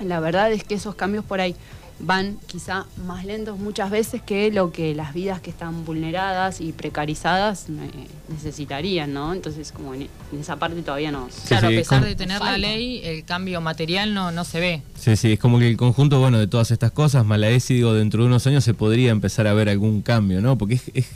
la 0.00 0.20
verdad 0.20 0.52
es 0.52 0.64
que 0.64 0.74
esos 0.74 0.94
cambios 0.94 1.24
por 1.24 1.40
ahí 1.40 1.56
van 1.98 2.38
quizá 2.46 2.86
más 3.06 3.24
lentos 3.24 3.58
muchas 3.58 3.90
veces 3.90 4.20
que 4.20 4.50
lo 4.50 4.70
que 4.70 4.94
las 4.94 5.14
vidas 5.14 5.40
que 5.40 5.50
están 5.50 5.84
vulneradas 5.84 6.60
y 6.60 6.72
precarizadas 6.72 7.66
eh, 7.70 8.06
necesitarían, 8.28 9.14
¿no? 9.14 9.32
Entonces, 9.32 9.72
como 9.72 9.94
en, 9.94 10.08
esa 10.38 10.56
parte 10.56 10.82
todavía 10.82 11.10
no... 11.10 11.28
claro, 11.48 11.68
a 11.68 11.70
pesar 11.70 12.04
de 12.04 12.14
tener 12.14 12.40
la 12.40 12.58
ley, 12.58 13.00
el 13.02 13.24
cambio 13.24 13.60
material 13.60 14.12
no, 14.12 14.30
no 14.30 14.44
se 14.44 14.60
ve. 14.60 14.82
Sí, 14.98 15.16
sí, 15.16 15.32
es 15.32 15.38
como 15.38 15.58
que 15.58 15.68
el 15.68 15.76
conjunto, 15.76 16.20
bueno, 16.20 16.38
de 16.38 16.46
todas 16.46 16.70
estas 16.70 16.92
cosas, 16.92 17.24
Malaesi, 17.24 17.74
digo, 17.74 17.94
dentro 17.94 18.22
de 18.22 18.28
unos 18.28 18.46
años 18.46 18.64
se 18.64 18.74
podría 18.74 19.10
empezar 19.10 19.46
a 19.46 19.54
ver 19.54 19.68
algún 19.68 20.02
cambio, 20.02 20.40
¿no? 20.42 20.58
Porque 20.58 20.78
es, 20.94 21.06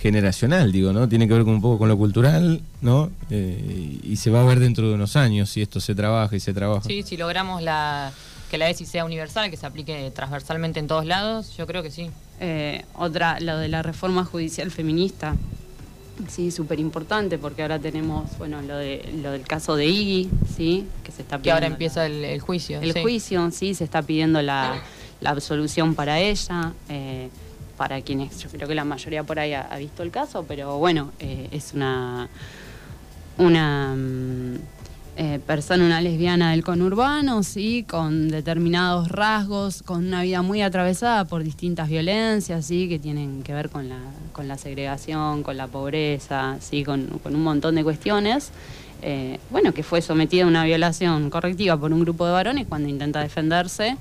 generacional, 0.00 0.72
digo, 0.72 0.92
¿no? 0.92 1.08
Tiene 1.08 1.28
que 1.28 1.34
ver 1.34 1.44
con 1.44 1.54
un 1.54 1.60
poco 1.62 1.78
con 1.78 1.88
lo 1.88 1.98
cultural, 1.98 2.62
¿no? 2.80 3.10
Eh, 3.30 3.98
y 4.02 4.16
se 4.16 4.30
va 4.30 4.40
a 4.40 4.44
ver 4.44 4.60
dentro 4.60 4.88
de 4.88 4.94
unos 4.94 5.16
años 5.16 5.50
si 5.50 5.60
esto 5.60 5.80
se 5.80 5.94
trabaja 5.94 6.34
y 6.34 6.40
se 6.40 6.54
trabaja. 6.54 6.88
Sí, 6.88 7.02
si 7.02 7.16
logramos 7.16 7.62
la 7.62 8.12
que 8.52 8.58
la 8.58 8.68
ESI 8.68 8.84
sea 8.84 9.06
universal, 9.06 9.50
que 9.50 9.56
se 9.56 9.64
aplique 9.64 10.12
transversalmente 10.14 10.78
en 10.78 10.86
todos 10.86 11.06
lados, 11.06 11.56
yo 11.56 11.66
creo 11.66 11.82
que 11.82 11.90
sí. 11.90 12.10
Eh, 12.38 12.84
otra, 12.94 13.40
lo 13.40 13.56
de 13.56 13.68
la 13.68 13.82
reforma 13.82 14.26
judicial 14.26 14.70
feminista, 14.70 15.36
sí, 16.28 16.50
súper 16.50 16.78
importante, 16.78 17.38
porque 17.38 17.62
ahora 17.62 17.78
tenemos, 17.78 18.36
bueno, 18.36 18.60
lo, 18.60 18.76
de, 18.76 19.10
lo 19.22 19.30
del 19.30 19.46
caso 19.46 19.74
de 19.74 19.86
Iggy, 19.86 20.28
sí, 20.54 20.86
que 21.02 21.12
se 21.12 21.22
está 21.22 21.38
pidiendo. 21.38 21.42
Que 21.44 21.50
ahora 21.50 21.66
empieza 21.66 22.04
el, 22.04 22.40
juicio. 22.42 22.78
El 22.82 22.92
juicio, 22.92 23.50
sí, 23.52 23.72
se 23.72 23.84
está 23.84 24.02
pidiendo 24.02 24.42
la, 24.42 24.82
absolución 25.24 25.94
para 25.94 26.20
ella. 26.20 26.74
Eh, 26.90 27.30
para 27.78 28.02
quienes, 28.02 28.38
yo 28.38 28.50
creo 28.50 28.68
que 28.68 28.74
la 28.74 28.84
mayoría 28.84 29.24
por 29.24 29.38
ahí 29.38 29.54
ha, 29.54 29.74
visto 29.78 30.02
el 30.02 30.10
caso, 30.10 30.44
pero 30.46 30.76
bueno, 30.76 31.10
eh, 31.20 31.48
es 31.52 31.72
una, 31.72 32.28
una 33.38 33.94
mm, 33.96 34.58
eh, 35.14 35.40
persona, 35.46 35.84
una 35.84 36.00
lesbiana 36.00 36.52
del 36.52 36.64
conurbano, 36.64 37.42
¿sí? 37.42 37.84
con 37.86 38.30
determinados 38.30 39.10
rasgos, 39.10 39.82
con 39.82 40.06
una 40.06 40.22
vida 40.22 40.40
muy 40.40 40.62
atravesada 40.62 41.26
por 41.26 41.44
distintas 41.44 41.90
violencias, 41.90 42.64
¿sí? 42.64 42.88
que 42.88 42.98
tienen 42.98 43.42
que 43.42 43.52
ver 43.52 43.68
con 43.68 43.90
la, 43.90 43.98
con 44.32 44.48
la 44.48 44.56
segregación, 44.56 45.42
con 45.42 45.58
la 45.58 45.66
pobreza, 45.66 46.56
¿sí? 46.60 46.82
con, 46.82 47.20
un 47.24 47.42
montón 47.42 47.74
de 47.74 47.84
cuestiones. 47.84 48.52
Eh, 49.02 49.38
bueno, 49.50 49.74
que 49.74 49.82
fue 49.82 50.00
sometida 50.00 50.44
a 50.44 50.46
una 50.46 50.64
violación 50.64 51.28
correctiva 51.28 51.76
por 51.76 51.92
un 51.92 52.00
grupo 52.00 52.24
de 52.24 52.32
varones 52.32 52.66
cuando 52.66 52.88
intenta 52.88 53.20
defenderse, 53.20 53.98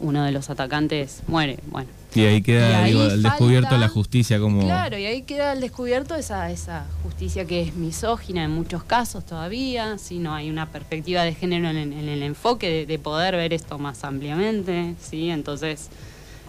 uno 0.00 0.24
de 0.24 0.32
los 0.32 0.50
atacantes 0.50 1.22
muere. 1.26 1.58
Bueno, 1.66 1.88
y 2.14 2.20
ahí 2.26 2.42
queda 2.42 2.86
el 2.88 3.22
descubierto 3.22 3.76
la 3.78 3.88
justicia 3.88 4.38
como... 4.38 4.62
Claro, 4.62 4.98
y 4.98 5.06
ahí 5.06 5.22
queda 5.22 5.54
el 5.54 5.60
descubierto 5.60 6.14
esa, 6.14 6.50
esa 6.50 6.84
justicia 7.02 7.46
que 7.46 7.62
es 7.62 7.74
misógina 7.74 8.44
en 8.44 8.50
muchos 8.50 8.84
casos 8.84 9.24
todavía, 9.24 9.96
si 9.98 10.18
no 10.18 10.34
hay 10.34 10.50
una 10.50 10.68
perspectiva 10.68 11.22
de 11.22 11.34
género 11.34 11.70
en, 11.70 11.92
el 11.92 12.22
enfoque 12.22 12.84
de, 12.86 12.98
poder 12.98 13.36
ver 13.36 13.52
esto 13.54 13.78
más 13.78 14.04
ampliamente, 14.04 14.94
¿sí? 15.00 15.30
Entonces, 15.30 15.88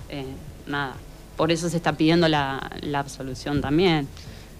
eh, 0.09 0.25
nada, 0.67 0.95
por 1.37 1.51
eso 1.51 1.69
se 1.69 1.77
está 1.77 1.93
pidiendo 1.93 2.27
la, 2.27 2.69
absolución 2.95 3.61
también. 3.61 4.07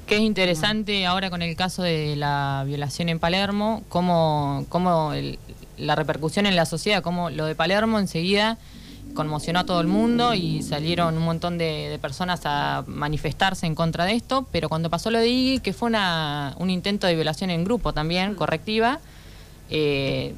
Que 0.08 0.16
es 0.16 0.22
interesante 0.22 1.06
ahora 1.06 1.30
con 1.30 1.42
el 1.42 1.56
caso 1.56 1.82
de 1.82 2.16
la 2.16 2.64
violación 2.66 3.10
en 3.10 3.20
Palermo, 3.20 3.84
cómo, 3.90 4.66
cómo 4.70 5.14
la 5.78 5.96
repercusión 5.96 6.46
en 6.46 6.56
la 6.56 6.66
sociedad, 6.66 7.02
cómo 7.02 7.30
lo 7.30 7.46
de 7.46 7.56
Palermo 7.56 8.00
enseguida 8.00 8.58
conmocionó 9.14 9.60
a 9.60 9.66
todo 9.66 9.80
el 9.82 9.88
mundo 9.88 10.34
y 10.34 10.64
salieron 10.64 11.18
un 11.18 11.24
montón 11.24 11.58
de, 11.58 11.98
personas 12.02 12.42
a 12.46 12.84
manifestarse 12.88 13.66
en 13.66 13.76
contra 13.76 14.06
de 14.06 14.14
esto, 14.14 14.48
pero 14.52 14.70
cuando 14.70 14.90
pasó 14.90 15.12
lo 15.12 15.20
de 15.20 15.30
Iggy, 15.30 15.60
que 15.60 15.74
fue 15.74 15.88
una, 15.88 16.56
un 16.58 16.70
intento 16.70 17.08
de 17.08 17.16
violación 17.16 17.50
en 17.50 17.64
grupo 17.64 17.94
también, 17.94 18.36
correctiva, 18.36 19.00
eh, 19.70 20.34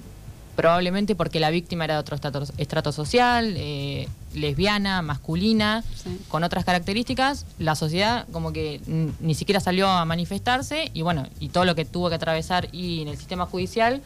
probablemente 0.56 1.16
porque 1.16 1.40
la 1.40 1.50
víctima 1.50 1.86
era 1.86 1.96
de 1.96 2.00
otro 2.00 2.16
estrato, 2.58 2.92
social, 2.92 3.54
eh, 3.58 4.08
lesbiana, 4.34 5.02
masculina, 5.02 5.84
con 6.28 6.44
otras 6.44 6.66
características, 6.66 7.46
la 7.60 7.76
sociedad 7.76 8.26
como 8.32 8.54
que 8.54 8.82
ni 9.20 9.36
siquiera 9.36 9.60
salió 9.60 9.88
a 9.88 10.06
manifestarse 10.06 10.92
y 10.94 11.02
bueno, 11.02 11.28
y 11.40 11.50
todo 11.50 11.66
lo 11.66 11.76
que 11.76 11.86
tuvo 11.86 12.10
que 12.10 12.16
atravesar 12.16 12.70
y 12.72 13.02
en 13.02 13.10
el 13.10 13.18
sistema 13.18 13.46
judicial 13.46 14.02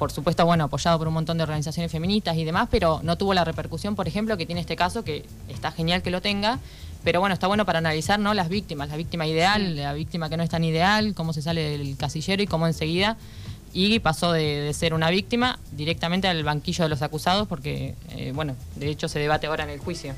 por 0.00 0.10
supuesto, 0.10 0.46
bueno, 0.46 0.64
apoyado 0.64 0.96
por 0.96 1.08
un 1.08 1.12
montón 1.12 1.36
de 1.36 1.42
organizaciones 1.42 1.92
feministas 1.92 2.34
y 2.38 2.44
demás, 2.44 2.68
pero 2.70 3.00
no 3.02 3.18
tuvo 3.18 3.34
la 3.34 3.44
repercusión, 3.44 3.96
por 3.96 4.08
ejemplo, 4.08 4.38
que 4.38 4.46
tiene 4.46 4.62
este 4.62 4.74
caso, 4.74 5.04
que 5.04 5.26
está 5.46 5.72
genial 5.72 6.00
que 6.00 6.10
lo 6.10 6.22
tenga, 6.22 6.58
pero 7.04 7.20
bueno, 7.20 7.34
está 7.34 7.48
bueno 7.48 7.66
para 7.66 7.80
analizar 7.80 8.18
¿no? 8.18 8.32
las 8.32 8.48
víctimas, 8.48 8.88
la 8.88 8.96
víctima 8.96 9.26
ideal, 9.26 9.76
la 9.76 9.92
víctima 9.92 10.30
que 10.30 10.38
no 10.38 10.42
es 10.42 10.48
tan 10.48 10.64
ideal, 10.64 11.12
cómo 11.14 11.34
se 11.34 11.42
sale 11.42 11.76
del 11.76 11.98
casillero 11.98 12.42
y 12.42 12.46
cómo 12.46 12.66
enseguida 12.66 13.18
y 13.72 13.98
pasó 14.00 14.32
de, 14.32 14.72
ser 14.74 14.94
una 14.94 15.10
víctima 15.10 15.58
directamente 15.72 16.28
al 16.28 16.42
banquillo 16.42 16.84
de 16.84 16.90
los 16.90 17.02
acusados 17.02 17.46
porque, 17.46 17.94
eh, 18.10 18.32
bueno, 18.34 18.56
de 18.76 18.88
hecho 18.88 19.08
se 19.08 19.18
debate 19.18 19.46
ahora 19.46 19.64
en 19.64 19.70
el 19.70 19.78
juicio. 19.78 20.14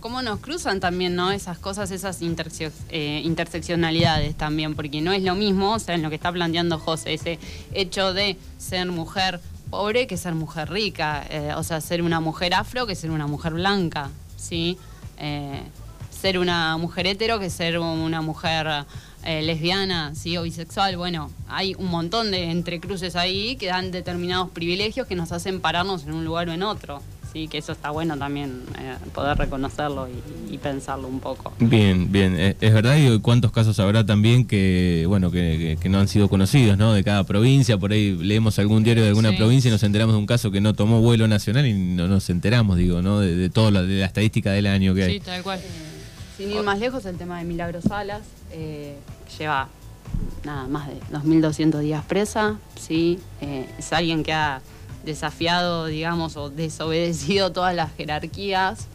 cómo, 0.00 0.22
nos 0.22 0.40
cruzan 0.40 0.80
también, 0.80 1.14
¿no? 1.14 1.30
Esas 1.30 1.58
cosas, 1.58 1.90
esas 1.90 2.20
eh, 2.20 3.20
interseccionalidades 3.24 4.34
también, 4.34 4.74
porque 4.74 5.00
no 5.00 5.12
es 5.12 5.22
lo 5.22 5.34
mismo, 5.34 5.74
o 5.74 5.78
sea, 5.78 5.94
en 5.94 6.02
lo 6.02 6.08
que 6.08 6.16
está 6.16 6.32
planteando 6.32 6.78
José, 6.78 7.14
ese 7.14 7.38
hecho 7.72 8.12
de 8.12 8.36
ser 8.58 8.86
mujer 8.86 9.40
pobre 9.70 10.06
que 10.06 10.16
ser 10.16 10.34
mujer 10.34 10.70
rica, 10.70 11.24
eh, 11.28 11.52
o 11.56 11.62
sea, 11.62 11.80
ser 11.80 12.02
una 12.02 12.20
mujer 12.20 12.54
afro 12.54 12.86
que 12.86 12.94
ser 12.94 13.10
una 13.10 13.26
mujer 13.26 13.54
blanca, 13.54 14.10
¿sí? 14.36 14.78
Ser 16.20 16.38
una 16.38 16.76
mujer 16.76 17.06
hetero 17.06 17.38
que 17.38 17.50
ser 17.50 17.78
una 17.78 18.22
mujer 18.22 18.86
eh, 19.24 19.42
lesbiana, 19.42 20.14
¿sí? 20.14 20.36
o 20.36 20.42
bisexual, 20.42 20.98
bueno, 20.98 21.30
hay 21.48 21.74
un 21.78 21.86
montón 21.86 22.30
de 22.30 22.50
entrecruces 22.50 23.16
ahí 23.16 23.56
que 23.56 23.66
dan 23.66 23.90
determinados 23.90 24.50
privilegios 24.50 25.06
que 25.06 25.14
nos 25.14 25.32
hacen 25.32 25.60
pararnos 25.60 26.04
en 26.04 26.12
un 26.12 26.26
lugar 26.26 26.48
o 26.50 26.52
en 26.52 26.62
otro. 26.62 27.00
Sí, 27.32 27.48
que 27.48 27.58
eso 27.58 27.72
está 27.72 27.90
bueno 27.90 28.16
también 28.16 28.62
eh, 28.78 28.94
poder 29.12 29.36
reconocerlo 29.36 30.08
y, 30.50 30.58
pensarlo 30.58 31.08
un 31.08 31.18
poco. 31.18 31.52
Bien, 31.58 32.12
bien, 32.12 32.36
eh, 32.38 32.56
es 32.60 32.72
verdad 32.72 32.96
y 32.96 33.18
cuántos 33.18 33.50
casos 33.50 33.80
habrá 33.80 34.06
también 34.06 34.46
que, 34.46 35.04
bueno, 35.08 35.32
que, 35.32 35.76
no 35.90 35.98
han 35.98 36.06
sido 36.06 36.28
conocidos, 36.28 36.78
¿no? 36.78 36.92
De 36.92 37.02
cada 37.02 37.24
provincia, 37.24 37.76
por 37.76 37.90
ahí 37.90 38.12
leemos 38.12 38.58
algún 38.60 38.84
diario 38.84 39.02
de 39.02 39.08
alguna 39.08 39.32
provincia 39.36 39.68
y 39.68 39.72
nos 39.72 39.82
enteramos 39.82 40.14
de 40.14 40.20
un 40.20 40.26
caso 40.26 40.52
que 40.52 40.60
no 40.60 40.74
tomó 40.74 41.00
vuelo 41.00 41.26
nacional 41.26 41.66
y 41.66 41.72
no 41.72 42.06
nos 42.06 42.30
enteramos, 42.30 42.76
digo, 42.76 43.02
¿no? 43.02 43.18
De, 43.18 43.34
de 43.34 43.50
toda 43.50 43.72
la, 43.72 43.82
de 43.82 43.98
la 43.98 44.06
estadística 44.06 44.52
del 44.52 44.68
año 44.68 44.94
que 44.94 45.02
hay. 45.02 45.12
Sí, 45.14 45.20
tal 45.20 45.42
cual. 45.42 45.60
Sin 46.36 46.50
ir 46.50 46.62
más 46.62 46.78
lejos, 46.80 47.06
el 47.06 47.16
tema 47.16 47.38
de 47.38 47.44
Milagros 47.44 47.84
Salas, 47.84 48.22
eh, 48.50 48.96
lleva 49.38 49.68
nada 50.44 50.66
más 50.66 50.88
de 50.88 51.00
2.200 51.12 51.78
días 51.80 52.04
presa, 52.04 52.58
¿sí? 52.76 53.18
Eh, 53.40 53.68
es 53.78 53.92
alguien 53.92 54.22
que 54.22 54.32
ha 54.32 54.60
desafiado, 55.04 55.86
digamos, 55.86 56.36
o 56.36 56.50
desobedecido 56.50 57.52
todas 57.52 57.74
las 57.74 57.94
jerarquías 57.94 58.88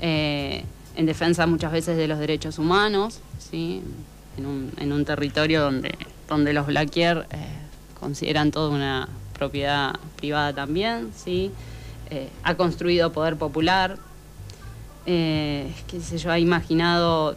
eh, 0.00 0.64
en 0.96 1.06
defensa 1.06 1.46
muchas 1.46 1.72
veces 1.72 1.96
de 1.96 2.08
los 2.08 2.18
derechos 2.18 2.58
humanos, 2.58 3.20
¿sí? 3.38 3.82
en, 4.36 4.46
un, 4.46 4.72
en 4.78 4.92
un 4.92 5.04
territorio 5.04 5.62
donde, 5.62 5.96
donde 6.28 6.52
los 6.52 6.66
Blackier 6.66 7.26
eh, 7.30 7.46
consideran 7.98 8.50
toda 8.50 8.70
una 8.70 9.08
propiedad 9.32 9.94
privada 10.16 10.52
también, 10.52 11.10
¿sí? 11.16 11.50
Ha 12.44 12.54
construido 12.54 13.10
poder 13.10 13.36
popular, 13.36 13.98
qué 15.04 16.00
sé 16.02 16.18
yo, 16.18 16.30
ha 16.30 16.38
imaginado 16.38 17.36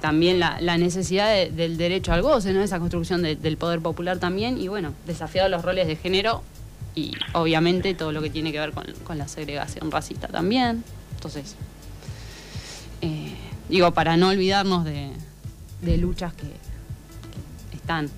también 0.00 0.38
la, 0.38 0.76
necesidad 0.76 1.48
del 1.48 1.76
derecho 1.76 2.12
al 2.12 2.20
goce, 2.20 2.52
¿no? 2.52 2.62
esa 2.62 2.78
construcción 2.78 3.22
del 3.22 3.56
poder 3.56 3.80
popular 3.80 4.18
también, 4.18 4.60
y 4.60 4.68
bueno, 4.68 4.92
desafiado 5.06 5.48
los 5.48 5.62
roles 5.62 5.86
de 5.86 5.96
género 5.96 6.42
y 6.94 7.12
obviamente 7.32 7.94
todo 7.94 8.12
lo 8.12 8.22
que 8.22 8.30
tiene 8.30 8.52
que 8.52 8.60
ver 8.60 8.72
con, 8.72 9.18
la 9.18 9.28
segregación 9.28 9.90
racista 9.90 10.28
también. 10.28 10.84
Entonces, 11.14 11.56
eh, 13.00 13.34
digo, 13.68 13.92
para 13.92 14.16
no 14.16 14.28
olvidarnos 14.28 14.84
de, 14.84 15.10
luchas 15.96 16.34
que, 16.34 16.46
están. 17.84 18.10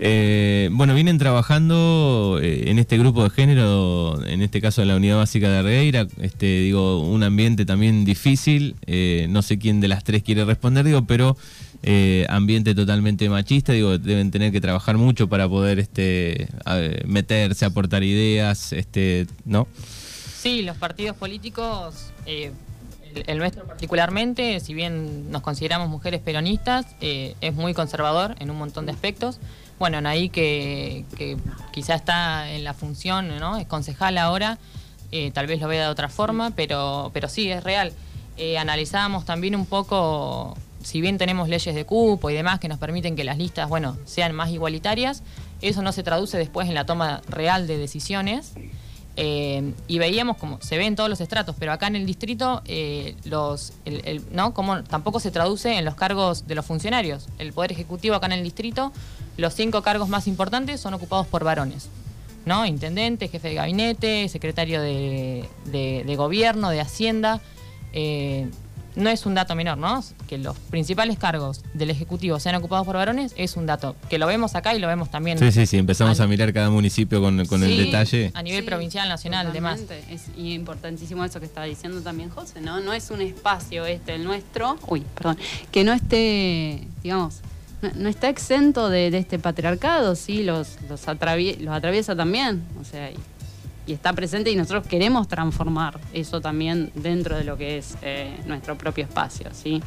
Eh, 0.00 0.68
bueno, 0.72 0.94
vienen 0.94 1.18
trabajando 1.18 2.40
eh, 2.42 2.64
en 2.66 2.80
este 2.80 2.98
grupo 2.98 3.22
de 3.22 3.30
género, 3.30 4.24
en 4.26 4.42
este 4.42 4.60
caso 4.60 4.82
en 4.82 4.88
la 4.88 4.96
unidad 4.96 5.18
básica 5.18 5.48
de 5.48 5.62
Regueira, 5.62 6.08
este, 6.20 6.60
digo, 6.60 7.00
un 7.00 7.22
ambiente 7.22 7.64
también 7.64 8.04
difícil, 8.04 8.74
no 9.28 9.42
sé 9.42 9.58
quién 9.58 9.80
de 9.80 9.88
las 9.88 10.02
tres 10.02 10.24
quiere 10.24 10.44
responder, 10.44 10.84
digo, 10.84 11.06
pero 11.06 11.36
eh, 11.84 12.26
ambiente 12.28 12.74
totalmente 12.74 13.28
machista, 13.28 13.72
digo, 13.72 13.98
deben 13.98 14.32
tener 14.32 14.50
que 14.50 14.60
trabajar 14.60 14.96
mucho 14.96 15.28
para 15.28 15.48
poder 15.48 15.78
este, 15.78 16.48
meterse, 17.06 17.64
aportar 17.64 18.02
ideas, 18.02 18.72
este, 18.72 19.28
¿no? 19.44 19.68
Sí, 20.36 20.62
los 20.62 20.76
partidos 20.76 21.16
políticos, 21.16 22.12
eh, 22.26 22.50
el, 23.26 23.38
nuestro 23.38 23.66
particularmente, 23.66 24.60
si 24.60 24.74
bien 24.74 25.30
nos 25.30 25.42
consideramos 25.42 25.88
mujeres 25.88 26.20
peronistas, 26.20 26.86
eh, 27.00 27.34
es 27.40 27.54
muy 27.54 27.74
conservador 27.74 28.36
en 28.38 28.50
un 28.50 28.58
montón 28.58 28.86
de 28.86 28.92
aspectos. 28.92 29.38
Bueno, 29.78 30.06
ahí 30.08 30.28
que, 30.30 31.04
que 31.16 31.36
quizá 31.72 31.94
está 31.94 32.50
en 32.50 32.64
la 32.64 32.74
función, 32.74 33.36
¿no? 33.38 33.58
Es 33.58 33.66
concejal 33.66 34.16
ahora, 34.16 34.58
tal 35.34 35.46
vez 35.46 35.60
lo 35.60 35.68
vea 35.68 35.82
de 35.82 35.88
otra 35.88 36.08
forma, 36.08 36.50
pero, 36.56 37.10
pero 37.12 37.28
sí, 37.28 37.50
es 37.50 37.62
real. 37.62 37.92
analizábamos 38.58 39.26
también 39.26 39.54
un 39.54 39.66
poco 39.66 40.56
si 40.86 41.00
bien 41.00 41.18
tenemos 41.18 41.48
leyes 41.48 41.74
de 41.74 41.84
cupo 41.84 42.30
y 42.30 42.34
demás 42.34 42.60
que 42.60 42.68
nos 42.68 42.78
permiten 42.78 43.16
que 43.16 43.24
las 43.24 43.38
listas, 43.38 43.68
bueno, 43.68 43.96
sean 44.04 44.32
más 44.32 44.50
igualitarias, 44.50 45.24
eso 45.60 45.82
no 45.82 45.90
se 45.90 46.04
traduce 46.04 46.38
después 46.38 46.68
en 46.68 46.74
la 46.74 46.86
toma 46.86 47.22
real 47.28 47.66
de 47.66 47.76
decisiones. 47.76 48.52
Eh, 49.18 49.72
y 49.88 49.98
veíamos 49.98 50.36
como 50.36 50.60
se 50.60 50.76
ve 50.76 50.84
en 50.84 50.94
todos 50.94 51.08
los 51.08 51.22
estratos, 51.22 51.56
pero 51.58 51.72
acá 51.72 51.86
en 51.86 51.96
el 51.96 52.04
distrito 52.04 52.60
eh, 52.66 53.16
los, 53.24 53.72
¿no? 54.30 54.52
como 54.52 54.84
tampoco 54.84 55.20
se 55.20 55.30
traduce 55.30 55.78
en 55.78 55.86
los 55.86 55.94
cargos 55.94 56.46
de 56.46 56.54
los 56.54 56.66
funcionarios. 56.66 57.28
El 57.38 57.52
Poder 57.52 57.72
Ejecutivo 57.72 58.14
acá 58.14 58.26
en 58.26 58.32
el 58.32 58.44
distrito, 58.44 58.92
los 59.36 59.54
cinco 59.54 59.82
cargos 59.82 60.08
más 60.08 60.26
importantes 60.26 60.80
son 60.80 60.94
ocupados 60.94 61.26
por 61.26 61.44
varones. 61.44 61.88
¿no? 62.46 62.64
Intendente, 62.64 63.28
jefe 63.28 63.48
de 63.48 63.54
gabinete, 63.54 64.28
secretario 64.28 64.80
de, 64.80 66.14
gobierno, 66.16 66.70
de 66.70 66.80
Hacienda. 66.80 67.40
Eh, 67.92 68.48
no 68.96 69.10
es 69.10 69.26
un 69.26 69.34
dato 69.34 69.54
menor, 69.54 69.78
¿no? 69.78 70.02
Que 70.26 70.38
los 70.38 70.58
principales 70.58 71.18
cargos 71.18 71.62
del 71.74 71.90
Ejecutivo 71.90 72.40
sean 72.40 72.56
ocupados 72.56 72.86
por 72.86 72.96
varones 72.96 73.32
es 73.36 73.56
un 73.56 73.66
dato 73.66 73.94
que 74.08 74.18
lo 74.18 74.26
vemos 74.26 74.54
acá 74.54 74.74
y 74.74 74.78
lo 74.78 74.88
vemos 74.88 75.10
también. 75.10 75.38
Sí, 75.38 75.52
sí, 75.52 75.66
sí, 75.66 75.76
empezamos 75.76 76.18
a, 76.20 76.26
mirar 76.26 76.52
cada 76.52 76.70
municipio 76.70 77.20
con, 77.20 77.38
el 77.38 77.76
detalle. 77.76 78.32
A 78.34 78.42
nivel 78.42 78.64
provincial, 78.64 79.08
nacional, 79.08 79.52
demás. 79.52 79.80
Es 80.10 80.24
importantísimo 80.36 81.24
eso 81.24 81.38
que 81.38 81.46
estaba 81.46 81.66
diciendo 81.66 82.00
también 82.00 82.30
José, 82.30 82.60
¿no? 82.60 82.80
No 82.80 82.92
es 82.92 83.10
un 83.10 83.20
espacio 83.20 83.86
este, 83.86 84.14
el 84.14 84.24
nuestro, 84.24 84.78
uy, 84.88 85.02
perdón, 85.14 85.38
que 85.70 85.84
no 85.84 85.92
esté, 85.92 86.80
digamos, 87.02 87.42
no, 87.94 88.08
está 88.08 88.28
exento 88.28 88.88
de, 88.88 89.08
este 89.08 89.38
patriarcado, 89.38 90.14
sí, 90.16 90.42
los, 90.42 90.78
los, 90.88 91.02
los 91.06 91.74
atraviesa 91.74 92.16
también, 92.16 92.62
o 92.80 92.84
sea, 92.84 93.10
y 93.10 93.16
está 93.92 94.12
presente 94.12 94.50
y 94.50 94.56
nosotros 94.56 94.86
queremos 94.86 95.28
transformar 95.28 95.98
eso 96.12 96.40
también 96.40 96.90
dentro 96.94 97.36
de 97.36 97.44
lo 97.44 97.56
que 97.56 97.78
es 97.78 97.96
eh, 98.02 98.36
nuestro 98.46 98.76
propio 98.76 99.04
espacio, 99.04 99.48
¿sí? 99.52 99.80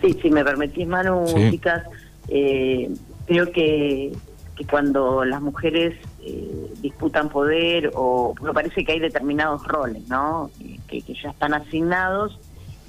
Sí, 0.00 0.16
si 0.22 0.30
me 0.30 0.44
permitís, 0.44 0.86
Manu, 0.86 1.24
chicas, 1.50 1.84
eh, 2.28 2.90
creo 3.26 3.50
que, 3.50 4.12
que, 4.54 4.66
cuando 4.66 5.24
las 5.24 5.40
mujeres 5.40 5.94
eh, 6.22 6.72
disputan 6.80 7.28
poder 7.28 7.90
o 7.94 8.34
me 8.40 8.52
parece 8.52 8.84
que 8.84 8.92
hay 8.92 9.00
determinados 9.00 9.66
roles, 9.66 10.06
¿no? 10.08 10.50
Que, 10.88 11.02
que 11.02 11.14
ya 11.14 11.30
están 11.30 11.54
asignados 11.54 12.38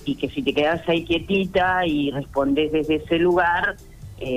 y 0.06 0.16
que 0.16 0.30
si 0.30 0.44
te 0.44 0.54
quedas 0.54 0.88
ahí 0.88 1.04
quietita 1.04 1.86
y 1.86 2.12
respondes 2.12 2.72
desde 2.72 2.96
ese 2.96 3.18
lugar, 3.18 3.76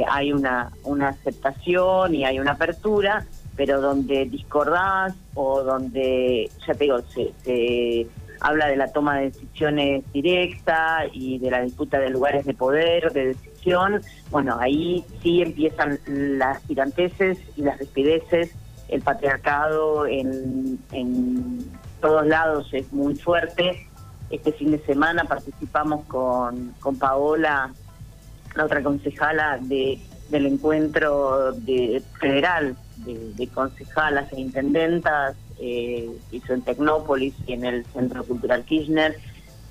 hay 0.09 0.31
una, 0.33 0.71
una 0.85 1.09
aceptación 1.09 2.15
y 2.15 2.25
hay 2.27 2.39
una 2.39 2.53
apertura 2.53 3.27
pero 3.61 3.79
donde 3.79 4.25
discordás 4.25 5.13
o 5.35 5.63
donde, 5.63 6.51
ya 6.67 6.73
te 6.73 6.85
digo, 6.85 6.99
se, 7.45 8.07
habla 8.41 8.69
de 8.69 8.77
la 8.77 8.91
toma 8.91 9.19
de 9.19 9.25
decisiones 9.27 10.03
directa 10.15 11.03
y 11.13 11.39
de 11.39 11.51
la 11.51 11.61
disputa 11.61 11.99
de 11.99 12.09
lugares 12.09 12.47
de 12.47 12.55
poder, 12.55 13.13
de 13.13 13.35
decisión, 13.35 14.01
bueno, 14.31 14.57
ahí 14.59 15.05
sí 15.23 15.43
empiezan 15.43 15.99
las 16.07 16.65
giganteses 16.65 17.37
y 17.55 17.61
las 17.61 17.79
despideces, 17.79 18.57
el 18.89 19.03
patriarcado 19.03 20.07
en, 20.07 20.79
en 20.93 21.71
todos 22.01 22.27
lados 22.27 22.67
es 22.73 22.91
muy 22.95 23.15
fuerte. 23.15 23.87
Este 24.31 24.53
fin 24.53 24.71
de 24.71 24.79
semana 24.87 25.25
participamos 25.25 26.07
con, 26.07 26.73
con 26.81 26.99
Paola, 26.99 27.71
la 28.55 28.65
otra 28.65 28.83
concejala 28.83 29.59
de, 29.61 30.01
del 30.31 30.47
encuentro 30.47 31.53
de, 31.53 32.03
federal 32.19 32.75
de, 33.05 33.49
concejalas 33.49 34.33
e 34.33 34.41
intendentas, 34.41 35.37
eh, 35.59 36.11
hizo 36.33 36.55
en 36.55 36.63
Tecnópolis 36.63 37.35
y 37.47 37.53
en 37.55 37.65
el 37.65 37.85
Centro 37.87 38.25
Cultural 38.25 38.65
Kirchner. 38.65 39.17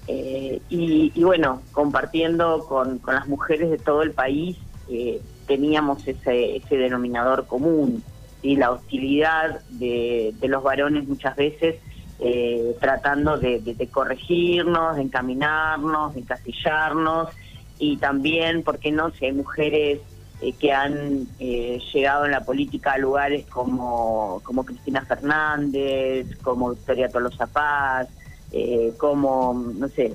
Eh, 0.08 0.62
y, 0.70 1.24
bueno, 1.24 1.62
compartiendo 1.72 2.66
con, 2.68 3.00
las 3.06 3.28
mujeres 3.28 3.70
de 3.70 3.78
todo 3.78 4.02
el 4.02 4.12
país, 4.12 4.58
eh, 4.90 5.22
teníamos 5.48 6.08
ese, 6.08 6.58
ese 6.58 6.78
denominador 6.78 7.46
común, 7.46 8.04
y 8.42 8.56
la 8.56 8.72
hostilidad 8.72 9.62
de, 9.70 10.34
los 10.44 10.64
varones 10.64 11.08
muchas 11.08 11.36
veces 11.36 11.76
eh, 12.20 12.76
tratando 12.80 13.38
de, 13.38 13.60
de, 13.60 13.88
corregirnos, 13.88 14.96
de 14.96 15.04
encaminarnos, 15.04 16.14
de 16.14 16.22
encasillarnos, 16.22 17.30
y 17.78 17.98
también, 17.98 18.64
¿por 18.64 18.80
qué 18.80 18.92
no? 18.92 19.12
Si 19.12 19.26
hay 19.26 19.32
mujeres 19.32 20.00
eh, 20.42 20.54
que 20.54 20.72
han 20.72 21.28
eh, 21.38 21.82
llegado 21.94 22.24
en 22.24 22.32
la 22.32 22.46
política 22.46 22.94
a 22.94 22.98
lugares 22.98 23.46
como, 23.48 24.40
como 24.46 24.64
Cristina 24.64 25.02
Fernández, 25.02 26.28
como 26.42 26.70
Victoria 26.70 27.10
Tolosa 27.10 27.46
Paz, 27.46 28.08
eh, 28.54 28.94
como, 28.98 29.54
no 29.76 29.90
sé, 29.90 30.14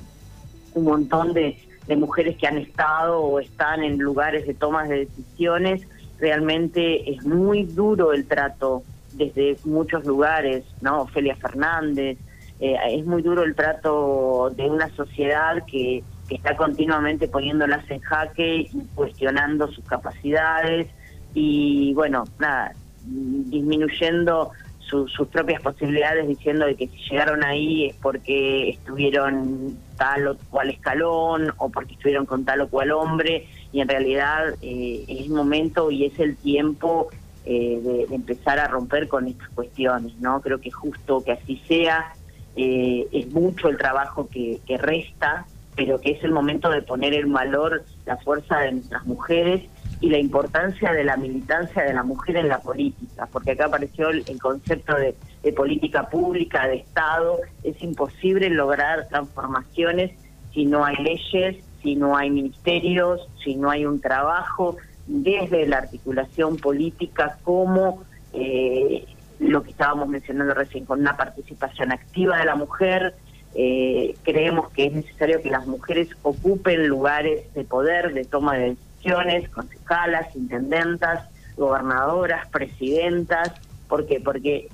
un 0.73 0.85
montón 0.85 1.35
de, 1.35 1.59
de 1.87 1.97
mujeres 1.97 2.39
que 2.39 2.47
han 2.47 2.57
estado 2.57 3.21
o 3.21 3.39
están 3.39 3.83
en 3.83 3.99
lugares 3.99 4.47
de 4.47 4.55
tomas 4.55 4.89
de 4.89 5.05
decisiones. 5.05 5.87
Realmente 6.19 7.11
es 7.11 7.23
muy 7.27 7.65
duro 7.65 8.15
el 8.15 8.25
trato 8.27 8.83
desde 9.13 9.59
muchos 9.67 10.07
lugares, 10.07 10.65
¿no? 10.81 11.03
Ofelia 11.03 11.37
Fernández, 11.37 12.17
es 12.61 13.05
muy 13.05 13.21
duro 13.21 13.43
el 13.43 13.55
trato 13.55 14.51
de 14.57 14.71
una 14.71 14.89
sociedad 14.97 15.65
que 15.67 16.03
que 16.29 16.37
está 16.37 16.57
continuamente 16.57 17.29
poniéndolas 17.29 17.89
en 17.91 18.01
jaque 18.01 18.69
y 18.73 18.83
cuestionando 18.95 19.71
sus 19.71 19.85
capacidades 19.85 20.89
y 21.35 21.93
bueno, 21.95 22.25
nada, 22.39 22.73
disminuyendo 23.05 24.53
sus 24.87 25.29
propias 25.29 25.61
posibilidades 25.61 26.29
diciendo 26.29 26.67
de 26.67 26.77
que 26.77 26.87
si 26.87 27.11
llegaron 27.11 27.43
ahí 27.43 27.87
es 27.87 27.97
porque 27.97 28.71
estuvieron 28.71 29.77
tal 29.97 30.29
o 30.29 30.37
cual 30.51 30.71
escalón 30.71 31.53
o 31.57 31.69
porque 31.69 31.95
estuvieron 31.95 32.27
con 32.27 32.45
tal 32.45 32.61
o 32.61 32.69
cual 32.69 32.93
hombre 32.93 33.49
y 33.73 33.81
en 33.81 33.89
realidad 33.89 34.55
eh, 34.63 35.05
es 35.09 35.23
el 35.23 35.31
momento 35.31 35.91
y 35.91 36.05
es 36.05 36.19
el 36.21 36.37
tiempo 36.37 37.09
eh, 37.45 37.81
de, 37.83 38.15
empezar 38.15 38.61
a 38.61 38.69
romper 38.69 39.09
con 39.09 39.27
estas 39.27 39.49
cuestiones, 39.49 40.15
¿no? 40.21 40.41
Creo 40.41 40.61
que 40.61 40.71
justo 40.71 41.25
que 41.25 41.33
así 41.33 41.61
sea, 41.67 42.13
eh, 42.55 43.07
es 43.11 43.33
mucho 43.33 43.69
el 43.69 43.77
trabajo 43.77 44.29
que 44.31 44.61
resta 44.79 45.45
pero 45.77 46.01
que 46.01 46.13
es 46.13 46.25
el 46.25 46.33
momento 46.33 46.71
de 46.71 46.83
poner 46.83 47.15
en 47.15 47.33
valor 47.33 47.85
la 48.07 48.17
fuerza 48.19 48.59
de 48.61 48.73
nuestras 48.73 49.05
mujeres 49.07 49.63
y 50.01 50.11
la 50.11 50.19
importancia 50.19 50.93
de 50.93 51.05
la 51.05 51.17
militancia 51.17 51.83
de 51.83 51.95
la 51.95 52.03
mujer 52.03 52.37
en 52.37 52.49
la 52.49 52.59
política, 52.59 53.29
porque 53.33 53.53
acá 53.53 53.67
apareció 53.67 54.11
el, 54.11 54.25
concepto 54.41 54.95
de, 54.97 55.15
política 55.53 56.09
pública, 56.09 56.67
de 56.67 56.77
Estado, 56.77 57.39
es 57.63 57.81
imposible 57.83 58.51
lograr 58.51 59.09
transformaciones 59.09 60.13
si 60.53 60.67
no 60.67 60.85
hay 60.85 60.97
leyes, 60.97 61.65
si 61.83 61.97
no 61.97 62.17
hay 62.17 62.31
ministerios, 62.31 63.27
si 63.43 63.57
no 63.57 63.71
hay 63.71 63.87
un 63.87 64.01
trabajo 64.01 64.77
desde 65.07 65.67
la 65.67 65.79
articulación 65.79 66.57
política 66.57 67.39
como 67.43 68.05
eh, 68.33 69.05
lo 69.39 69.63
que 69.63 69.71
estábamos 69.71 70.09
mencionando 70.09 70.55
recién, 70.55 70.85
con 70.85 71.01
una 71.01 71.17
participación 71.17 71.93
activa 71.93 72.39
de 72.39 72.45
la 72.45 72.55
mujer. 72.55 73.15
Eh, 73.55 74.17
creemos 74.25 74.71
que 74.73 74.87
es 74.87 74.93
necesario 74.93 75.41
que 75.41 75.51
las 75.51 75.67
mujeres 75.67 76.09
ocupen 76.23 76.89
lugares 76.89 77.53
de 77.55 77.65
poder, 77.65 78.13
de 78.13 78.25
toma 78.25 78.57
de 78.57 78.77
decisiones, 78.77 79.49
concejalas, 79.51 80.35
intendentas, 80.35 81.29
gobernadoras, 81.57 82.49
presidentas. 82.49 83.53
¿Por 83.89 84.07
qué? 84.07 84.21
Porque 84.21 84.69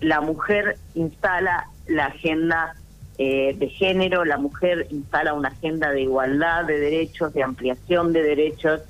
la 0.00 0.20
mujer 0.20 0.78
instala 0.94 1.68
la 1.86 2.06
agenda 2.06 2.74
eh, 3.18 3.54
de 3.56 3.68
género, 3.68 4.24
la 4.24 4.38
mujer 4.38 4.86
instala 4.90 5.34
una 5.34 5.48
agenda 5.48 5.90
de 5.90 6.02
igualdad 6.02 6.64
de 6.64 6.78
derechos, 6.78 7.34
de 7.34 7.42
ampliación 7.42 8.12
de 8.12 8.22
derechos, 8.22 8.80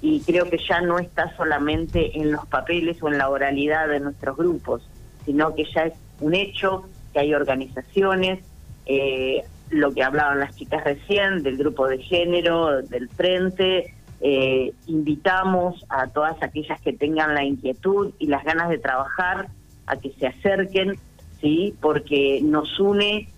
y 0.00 0.20
creo 0.20 0.48
que 0.48 0.58
ya 0.58 0.80
no 0.80 0.98
está 0.98 1.34
solamente 1.36 2.18
en 2.18 2.32
los 2.32 2.46
papeles 2.46 3.02
o 3.02 3.08
en 3.08 3.18
la 3.18 3.28
oralidad 3.28 3.88
de 3.88 4.00
nuestros 4.00 4.36
grupos, 4.36 4.88
sino 5.24 5.54
que 5.54 5.64
ya 5.64 5.86
es 5.86 5.94
un 6.20 6.34
hecho, 6.34 6.84
que 7.12 7.20
hay 7.20 7.34
organizaciones, 7.34 8.40
eh, 8.86 9.42
lo 9.70 9.92
que 9.92 10.02
hablaban 10.02 10.40
las 10.40 10.56
chicas 10.56 10.84
recién, 10.84 11.42
del 11.42 11.56
grupo 11.56 11.88
de 11.88 11.98
género, 11.98 12.82
del 12.82 13.08
frente, 13.08 13.94
eh, 14.20 14.72
invitamos 14.86 15.84
a 15.88 16.06
todas 16.06 16.40
aquellas 16.42 16.80
que 16.80 16.92
tengan 16.92 17.34
la 17.34 17.44
inquietud 17.44 18.12
y 18.18 18.26
las 18.26 18.44
ganas 18.44 18.68
de 18.68 18.78
trabajar 18.78 19.48
a 19.86 19.96
que 19.96 20.12
se 20.12 20.26
acerquen, 20.26 20.96
sí, 21.40 21.74
porque 21.80 22.40
nos 22.42 22.78
une 22.78 23.28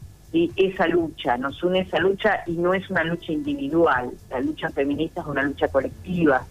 esa 0.57 0.88
lucha, 0.88 1.38
nos 1.38 1.62
une 1.62 1.80
esa 1.80 2.00
lucha 2.00 2.42
y 2.46 2.52
no 2.52 2.74
es 2.74 2.90
una 2.90 3.04
lucha 3.04 3.33
individual, 3.33 4.11
la 4.30 4.40
lucha 4.40 4.68
feminista 4.70 5.20
es 5.20 5.26
una 5.26 5.42
lucha 5.42 5.68
colectiva. 5.68 6.44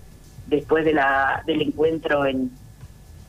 Después 0.47 0.86
de 0.86 0.93
la, 0.93 1.43
del 1.45 1.62
encuentro 1.62 2.25
en 2.25 2.49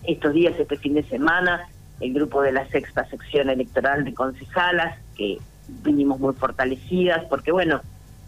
estos 0.05 0.33
días, 0.33 0.55
este 0.59 0.77
fin 0.79 0.95
de 0.95 1.03
semana, 1.03 1.69
el 2.01 2.13
grupo 2.13 2.43
de 2.43 2.53
la 2.53 2.67
sexta 2.69 3.05
sección 3.09 3.51
electoral 3.51 4.05
de 4.05 4.15
concejalas, 4.15 4.99
que 5.17 5.39
vinimos 5.69 6.21
muy 6.21 6.35
fortalecidas, 6.35 7.25
porque 7.27 7.53
bueno, 7.53 7.81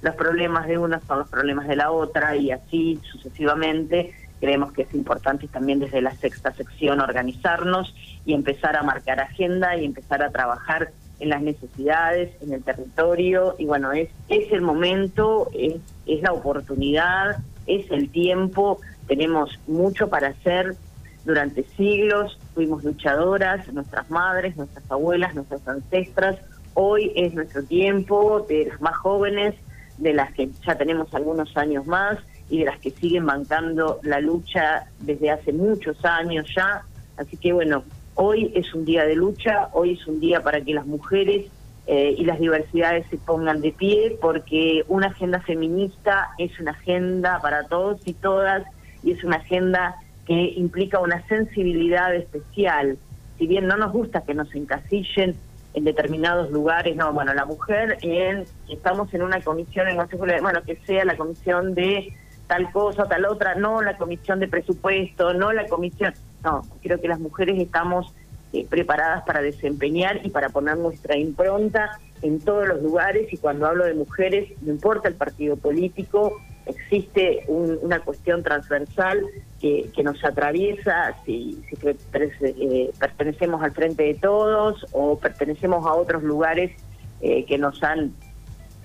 los 0.02 0.14
problemas 0.14 0.66
de 0.66 0.78
una 0.78 1.00
son 1.00 1.20
los 1.20 1.28
problemas 1.28 1.68
de 1.68 1.76
la 1.76 1.90
otra 1.90 2.36
y 2.36 2.50
así 2.50 3.00
sucesivamente. 3.10 4.12
Creemos 4.40 4.72
que 4.72 4.82
es 4.82 4.94
importante 4.94 5.48
también 5.48 5.78
desde 5.78 6.02
la 6.02 6.14
sexta 6.14 6.52
sección 6.52 7.00
organizarnos 7.00 7.94
y 8.26 8.34
empezar 8.34 8.76
a 8.76 8.82
marcar 8.82 9.20
agenda 9.20 9.76
y 9.76 9.84
empezar 9.84 10.22
a 10.22 10.30
trabajar 10.30 10.90
en 11.18 11.30
las 11.30 11.40
necesidades, 11.40 12.30
en 12.42 12.52
el 12.52 12.62
territorio, 12.62 13.54
y 13.58 13.64
bueno, 13.64 13.92
es, 13.92 14.10
es 14.28 14.52
el 14.52 14.60
momento, 14.60 15.48
es, 15.54 15.76
es 16.06 16.22
la 16.22 16.32
oportunidad, 16.32 17.38
es 17.66 17.90
el 17.90 18.10
tiempo, 18.10 18.80
tenemos 19.06 19.58
mucho 19.66 20.08
para 20.08 20.28
hacer. 20.28 20.76
Durante 21.24 21.64
siglos 21.76 22.38
fuimos 22.54 22.84
luchadoras, 22.84 23.72
nuestras 23.72 24.10
madres, 24.10 24.56
nuestras 24.56 24.88
abuelas, 24.90 25.34
nuestras 25.34 25.66
ancestras. 25.66 26.36
Hoy 26.78 27.12
es 27.16 27.34
nuestro 27.34 27.64
tiempo 27.64 28.46
de 28.48 28.66
las 28.66 28.80
más 28.80 28.96
jóvenes, 28.96 29.54
de 29.98 30.14
las 30.14 30.32
que 30.32 30.48
ya 30.64 30.76
tenemos 30.76 31.12
algunos 31.14 31.56
años 31.56 31.86
más 31.86 32.18
y 32.48 32.60
de 32.60 32.66
las 32.66 32.78
que 32.78 32.90
siguen 32.90 33.26
bancando 33.26 33.98
la 34.02 34.20
lucha 34.20 34.86
desde 35.00 35.30
hace 35.30 35.52
muchos 35.52 36.04
años 36.04 36.46
ya. 36.54 36.82
Así 37.16 37.36
que 37.36 37.52
bueno, 37.52 37.82
Hoy 38.18 38.50
es 38.54 38.72
un 38.72 38.86
día 38.86 39.04
de 39.04 39.14
lucha, 39.14 39.68
hoy 39.74 39.92
es 39.92 40.06
un 40.06 40.20
día 40.20 40.40
para 40.40 40.62
que 40.62 40.72
las 40.72 40.86
mujeres 40.86 41.50
eh, 41.86 42.14
y 42.16 42.24
las 42.24 42.40
diversidades 42.40 43.06
se 43.10 43.18
pongan 43.18 43.60
de 43.60 43.72
pie, 43.72 44.16
porque 44.22 44.84
una 44.88 45.08
agenda 45.08 45.38
feminista 45.40 46.30
es 46.38 46.58
una 46.58 46.70
agenda 46.70 47.40
para 47.42 47.64
todos 47.64 48.00
y 48.08 48.14
todas 48.14 48.64
y 49.02 49.12
es 49.12 49.22
una 49.22 49.36
agenda 49.36 49.96
que 50.26 50.54
implica 50.56 50.98
una 50.98 51.26
sensibilidad 51.28 52.14
especial. 52.14 52.96
Si 53.36 53.46
bien 53.46 53.66
no 53.66 53.76
nos 53.76 53.92
gusta 53.92 54.22
que 54.22 54.32
nos 54.32 54.52
encasillen 54.54 55.36
en 55.76 55.84
determinados 55.84 56.50
lugares, 56.50 56.96
no, 56.96 57.12
bueno, 57.12 57.34
la 57.34 57.44
mujer, 57.44 57.98
en, 58.00 58.44
estamos 58.66 59.12
en 59.12 59.22
una 59.22 59.42
comisión 59.42 59.86
en 59.88 59.96
bueno, 60.40 60.62
que 60.62 60.76
sea 60.86 61.04
la 61.04 61.18
comisión 61.18 61.74
de 61.74 62.14
tal 62.46 62.72
cosa, 62.72 63.04
tal 63.04 63.26
otra, 63.26 63.54
no 63.56 63.82
la 63.82 63.98
comisión 63.98 64.40
de 64.40 64.48
presupuesto, 64.48 65.34
no 65.34 65.52
la 65.52 65.66
comisión 65.66 66.14
no, 66.42 66.62
creo 66.82 66.98
que 66.98 67.08
las 67.08 67.20
mujeres 67.20 67.60
estamos 67.60 68.10
eh, 68.54 68.66
preparadas 68.70 69.24
para 69.24 69.42
desempeñar 69.42 70.24
y 70.24 70.30
para 70.30 70.48
poner 70.48 70.78
nuestra 70.78 71.18
impronta 71.18 72.00
en 72.22 72.40
todos 72.40 72.66
los 72.66 72.82
lugares 72.82 73.30
y 73.30 73.36
cuando 73.36 73.66
hablo 73.66 73.84
de 73.84 73.92
mujeres, 73.92 74.50
no 74.62 74.72
importa 74.72 75.08
el 75.08 75.14
partido 75.14 75.56
político, 75.56 76.40
existe 76.66 77.44
una 77.48 78.00
cuestión 78.00 78.42
transversal 78.42 79.24
que, 79.60 79.90
nos 80.04 80.22
atraviesa, 80.24 81.14
si, 81.24 81.62
eh, 81.82 82.90
pertenecemos 82.98 83.62
al 83.62 83.72
frente 83.72 84.04
de 84.04 84.14
todos 84.14 84.86
o 84.92 85.18
pertenecemos 85.18 85.86
a 85.86 85.94
otros 85.94 86.22
lugares 86.22 86.72
eh, 87.20 87.44
que 87.44 87.58
nos 87.58 87.82
han 87.82 88.12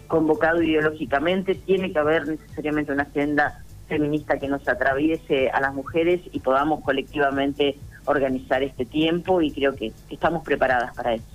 convocado 0.07 0.61
ideológicamente, 0.61 1.55
tiene 1.55 1.91
que 1.91 1.99
haber 1.99 2.27
necesariamente 2.27 2.91
una 2.91 3.03
agenda 3.03 3.63
feminista 3.87 4.39
que 4.39 4.47
nos 4.47 4.67
atraviese 4.67 5.49
a 5.49 5.59
las 5.59 5.73
mujeres 5.73 6.21
y 6.31 6.39
podamos 6.39 6.83
colectivamente 6.83 7.77
organizar 8.05 8.63
este 8.63 8.85
tiempo 8.85 9.41
y 9.41 9.51
creo 9.51 9.75
que 9.75 9.91
estamos 10.09 10.43
preparadas 10.43 10.95
para 10.95 11.15
eso. 11.15 11.25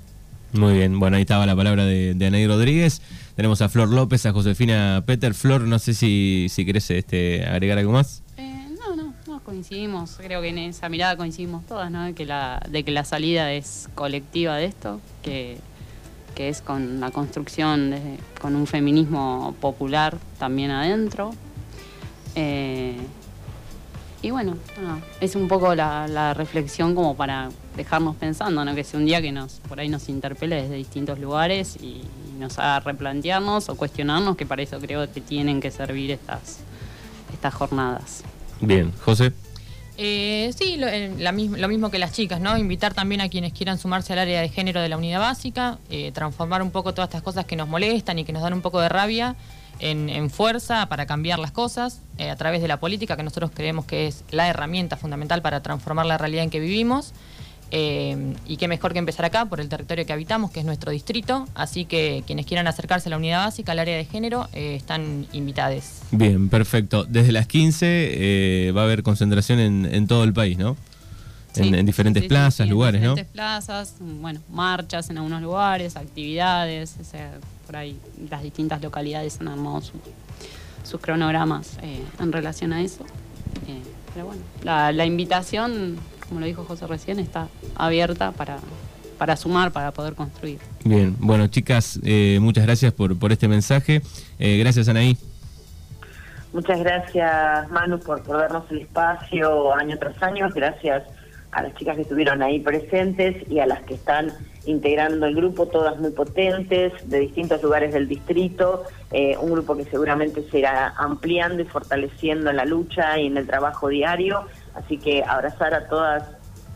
Muy 0.53 0.75
bien, 0.75 0.99
bueno, 0.99 1.17
ahí 1.17 1.23
estaba 1.23 1.45
la 1.45 1.57
palabra 1.57 1.85
de, 1.85 2.15
de 2.15 2.47
Rodríguez. 2.47 3.03
Tenemos 3.37 3.61
a 3.61 3.69
Flor 3.69 3.91
López, 3.91 4.25
a 4.25 4.33
Josefina 4.33 5.05
Peter. 5.07 5.35
Flor, 5.35 5.61
no 5.61 5.79
sé 5.79 5.93
si, 5.93 6.47
si 6.49 6.65
querés 6.65 6.91
este, 6.91 7.45
agregar 7.47 7.79
algo 7.79 7.93
más. 7.93 8.23
Eh, 8.39 8.69
no, 8.81 8.97
no, 8.97 9.13
no, 9.27 9.41
coincidimos. 9.45 10.17
Creo 10.17 10.41
que 10.41 10.49
en 10.49 10.59
esa 10.59 10.89
mirada 10.89 11.19
coincidimos 11.19 11.67
todas, 11.67 11.91
¿no? 11.91 12.05
De 12.05 12.15
que 12.15 12.25
la, 12.25 12.65
de 12.69 12.83
que 12.83 12.93
la 12.93 13.05
salida 13.05 13.53
es 13.53 13.91
colectiva 13.95 14.57
de 14.57 14.65
esto, 14.65 15.03
que, 15.23 15.59
que 16.35 16.49
es 16.49 16.63
con 16.63 16.99
la 16.99 17.11
construcción, 17.11 17.91
de, 17.91 18.19
con 18.41 18.57
un 18.57 18.67
feminismo 18.67 19.55
popular 19.61 20.17
también 20.39 20.71
adentro, 20.71 21.33
eh, 22.37 22.97
y 24.23 24.31
bueno, 24.31 24.57
es 25.21 25.37
un 25.37 25.49
poco 25.49 25.75
la, 25.75 26.35
reflexión 26.35 26.95
como 26.95 27.17
para 27.17 27.51
dejarnos 27.77 28.17
pensando, 28.17 28.65
¿no? 28.65 28.75
que 28.75 28.85
sea 28.85 28.99
un 28.99 29.07
día 29.07 29.23
que 29.23 29.33
nos 29.33 29.61
por 29.69 29.79
ahí 29.79 29.89
nos 29.89 30.09
interpele 30.09 30.63
desde 30.63 30.75
distintos 30.75 31.19
lugares 31.19 31.77
y, 31.77 32.03
nos 32.37 32.59
haga 32.59 32.81
replantearnos 32.81 33.69
o 33.69 33.77
cuestionarnos, 33.77 34.37
que 34.37 34.47
para 34.47 34.63
eso 34.63 34.79
creo 34.79 35.11
que 35.13 35.21
tienen 35.21 35.61
que 35.61 35.71
servir 35.71 36.11
estas, 36.11 36.61
estas 37.33 37.55
jornadas. 37.55 38.23
Bien, 38.61 38.93
José. 39.05 39.33
Eh, 39.99 40.53
sí, 40.57 40.77
lo, 40.77 40.89
lo, 40.89 41.69
mismo 41.69 41.91
que 41.91 41.99
las 41.99 42.13
chicas, 42.13 42.39
¿no? 42.41 42.57
Invitar 42.59 42.93
también 42.93 43.23
a 43.23 43.31
quienes 43.31 43.55
quieran 43.55 43.79
sumarse 43.79 44.13
al 44.13 44.19
área 44.19 44.43
de 44.43 44.49
género 44.51 44.83
de 44.83 44.91
la 44.91 44.99
unidad 44.99 45.21
básica, 45.21 45.79
eh, 45.89 46.13
transformar 46.13 46.61
un 46.61 46.71
poco 46.71 46.93
todas 46.93 47.09
estas 47.09 47.23
cosas 47.23 47.47
que 47.47 47.57
nos 47.57 47.67
molestan 47.67 48.19
y 48.19 48.25
que 48.25 48.33
nos 48.33 48.43
dan 48.43 48.53
un 48.53 48.61
poco 48.61 48.81
de 48.81 48.91
rabia 48.91 49.37
en, 49.79 50.31
fuerza 50.31 50.87
para 50.89 51.07
cambiar 51.07 51.39
las 51.39 51.51
cosas 51.51 52.01
eh, 52.19 52.31
a 52.31 52.37
través 52.37 52.61
de 52.61 52.69
la 52.69 52.79
política, 52.79 53.17
que 53.17 53.23
nosotros 53.23 53.51
creemos 53.55 53.87
que 53.87 54.07
es 54.07 54.25
la 54.31 54.49
herramienta 54.49 54.97
fundamental 54.97 55.43
para 55.43 55.63
transformar 55.63 56.07
la 56.07 56.19
realidad 56.19 56.45
en 56.45 56.51
que 56.51 56.61
vivimos. 56.61 57.13
Eh, 57.71 58.35
y 58.47 58.57
qué 58.57 58.69
mejor 58.69 58.93
que 58.93 58.99
empezar 58.99 59.25
acá, 59.25 59.47
por 59.47 59.61
el 59.61 59.69
territorio 59.69 60.07
que 60.07 60.13
habitamos, 60.13 60.51
que 60.51 60.61
es 60.61 60.67
nuestro 60.67 60.91
distrito. 60.93 61.47
Así 61.55 61.85
que 61.85 62.23
quienes 62.27 62.47
quieran 62.47 62.67
acercarse 62.67 63.09
a 63.09 63.11
la 63.11 63.17
unidad 63.17 63.45
básica, 63.45 63.73
al 63.73 63.79
área 63.79 63.97
de 63.97 64.05
género, 64.05 64.49
eh, 64.53 64.77
están 64.77 65.27
invitados. 65.33 65.85
Bien, 66.11 66.49
perfecto. 66.49 67.05
Desde 67.05 67.33
las 67.33 67.47
15 67.47 68.73
va 68.77 68.83
a 68.83 68.85
haber 68.85 69.03
concentración 69.03 69.59
en, 69.59 70.07
todo 70.07 70.25
el 70.25 70.33
país, 70.33 70.59
¿no? 70.59 70.77
en, 71.57 71.87
diferentes 71.87 72.25
plazas, 72.25 72.69
lugares, 72.69 73.01
¿no? 73.01 73.11
En 73.11 73.15
diferentes 73.15 73.33
plazas, 73.33 73.95
bueno, 74.01 74.41
marchas 74.51 75.09
en 75.11 75.19
algunos 75.19 75.41
lugares, 75.41 75.97
actividades, 75.97 76.97
por 77.67 77.77
ahí 77.77 77.99
las 78.31 78.43
distintas 78.43 78.81
localidades 78.81 79.41
han 79.41 79.49
armado 79.49 79.83
sus 80.85 81.01
cronogramas 81.01 81.79
eh, 81.83 82.03
en 82.21 82.33
relación 82.33 82.73
a 82.73 82.81
eso. 82.81 83.05
Eh, 83.67 83.83
pero 84.15 84.27
bueno, 84.27 84.43
la, 84.63 85.05
invitación, 85.05 85.97
como 86.29 86.41
lo 86.41 86.47
dijo 86.47 86.65
José 86.65 86.87
recién, 86.87 87.19
está 87.19 87.49
abierta 87.75 88.33
para, 88.33 88.59
para 89.19 89.37
sumar, 89.37 89.73
para 89.73 89.93
poder 89.93 90.15
construir. 90.15 90.59
Bien, 90.85 91.17
bueno 91.19 91.47
chicas, 91.49 92.01
eh, 92.05 92.39
muchas 92.41 92.65
gracias 92.65 92.93
por, 92.93 93.19
por 93.19 93.33
este 93.33 93.49
mensaje. 93.49 94.03
gracias 94.39 94.89
Anaí. 94.89 95.17
Muchas 96.53 96.79
gracias 96.81 97.71
Manu 97.71 97.99
por, 97.99 98.23
por 98.23 98.39
darnos 98.39 98.65
el 98.71 98.79
espacio 98.79 99.75
año 99.75 99.99
tras 99.99 100.23
año. 100.23 100.49
Gracias 100.55 101.03
a 101.53 101.63
las 101.63 101.75
chicas 101.75 101.97
que 101.97 102.03
estuvieron 102.03 102.43
ahí 102.43 102.61
presentes 102.61 103.37
y 103.51 103.61
a 103.61 103.67
las 103.67 103.83
que 103.83 103.95
están 103.95 104.33
integrando 104.67 105.27
el 105.27 105.35
grupo, 105.35 105.67
todas 105.67 105.99
muy 105.99 106.11
potentes, 106.11 106.93
de 107.09 107.21
distintos 107.21 107.63
lugares 107.63 107.95
del 107.95 108.09
distrito, 108.09 108.85
eh, 109.13 109.37
un 109.41 109.53
grupo 109.53 109.77
que 109.77 109.85
seguramente 109.85 110.45
se 110.51 110.59
irá 110.59 110.93
ampliando 110.99 111.63
y 111.63 111.65
fortaleciendo 111.65 112.51
en 112.51 112.57
la 112.57 112.65
lucha 112.65 113.19
y 113.19 113.27
en 113.27 113.37
el 113.37 113.47
trabajo 113.47 113.89
diario, 113.89 114.47
Así 114.77 114.99
que 114.99 115.25
abrazar 115.25 115.75
a 115.75 115.89
todas 115.89 116.25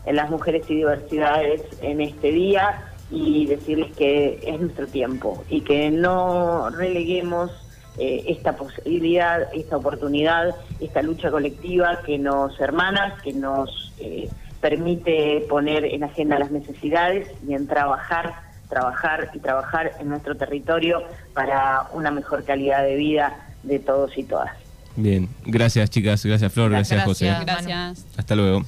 las 0.05 0.29
mujeres 0.29 0.69
y 0.69 0.75
diversidades 0.75 1.61
en 1.81 2.01
este 2.01 2.31
día 2.31 2.81
y 3.11 3.45
decirles 3.45 3.95
que 3.95 4.39
es 4.41 4.59
nuestro 4.59 4.87
tiempo 4.87 5.43
y 5.49 5.61
que 5.61 5.91
no 5.91 6.69
releguemos 6.69 7.51
eh, 7.97 8.23
esta 8.27 8.55
posibilidad, 8.55 9.49
esta 9.53 9.77
oportunidad, 9.77 10.55
esta 10.79 11.01
lucha 11.01 11.29
colectiva 11.29 11.99
que 12.05 12.17
nos 12.17 12.59
hermana, 12.59 13.17
que 13.21 13.33
nos 13.33 13.93
eh, 13.99 14.29
permite 14.61 15.45
poner 15.49 15.83
en 15.85 16.03
agenda 16.05 16.39
las 16.39 16.51
necesidades 16.51 17.29
y 17.45 17.53
en 17.53 17.67
trabajar, 17.67 18.33
trabajar 18.69 19.29
y 19.33 19.39
trabajar 19.39 19.91
en 19.99 20.07
nuestro 20.07 20.37
territorio 20.37 21.03
para 21.33 21.87
una 21.93 22.11
mejor 22.11 22.45
calidad 22.45 22.83
de 22.83 22.95
vida 22.95 23.35
de 23.63 23.79
todos 23.79 24.17
y 24.17 24.23
todas. 24.23 24.60
Bien, 24.95 25.29
gracias 25.45 25.89
chicas, 25.89 26.25
gracias 26.25 26.51
Flor, 26.51 26.71
gracias, 26.71 27.05
gracias 27.05 27.37
José. 27.37 27.45
Gracias. 27.45 28.05
Hasta 28.17 28.35
luego. 28.35 28.65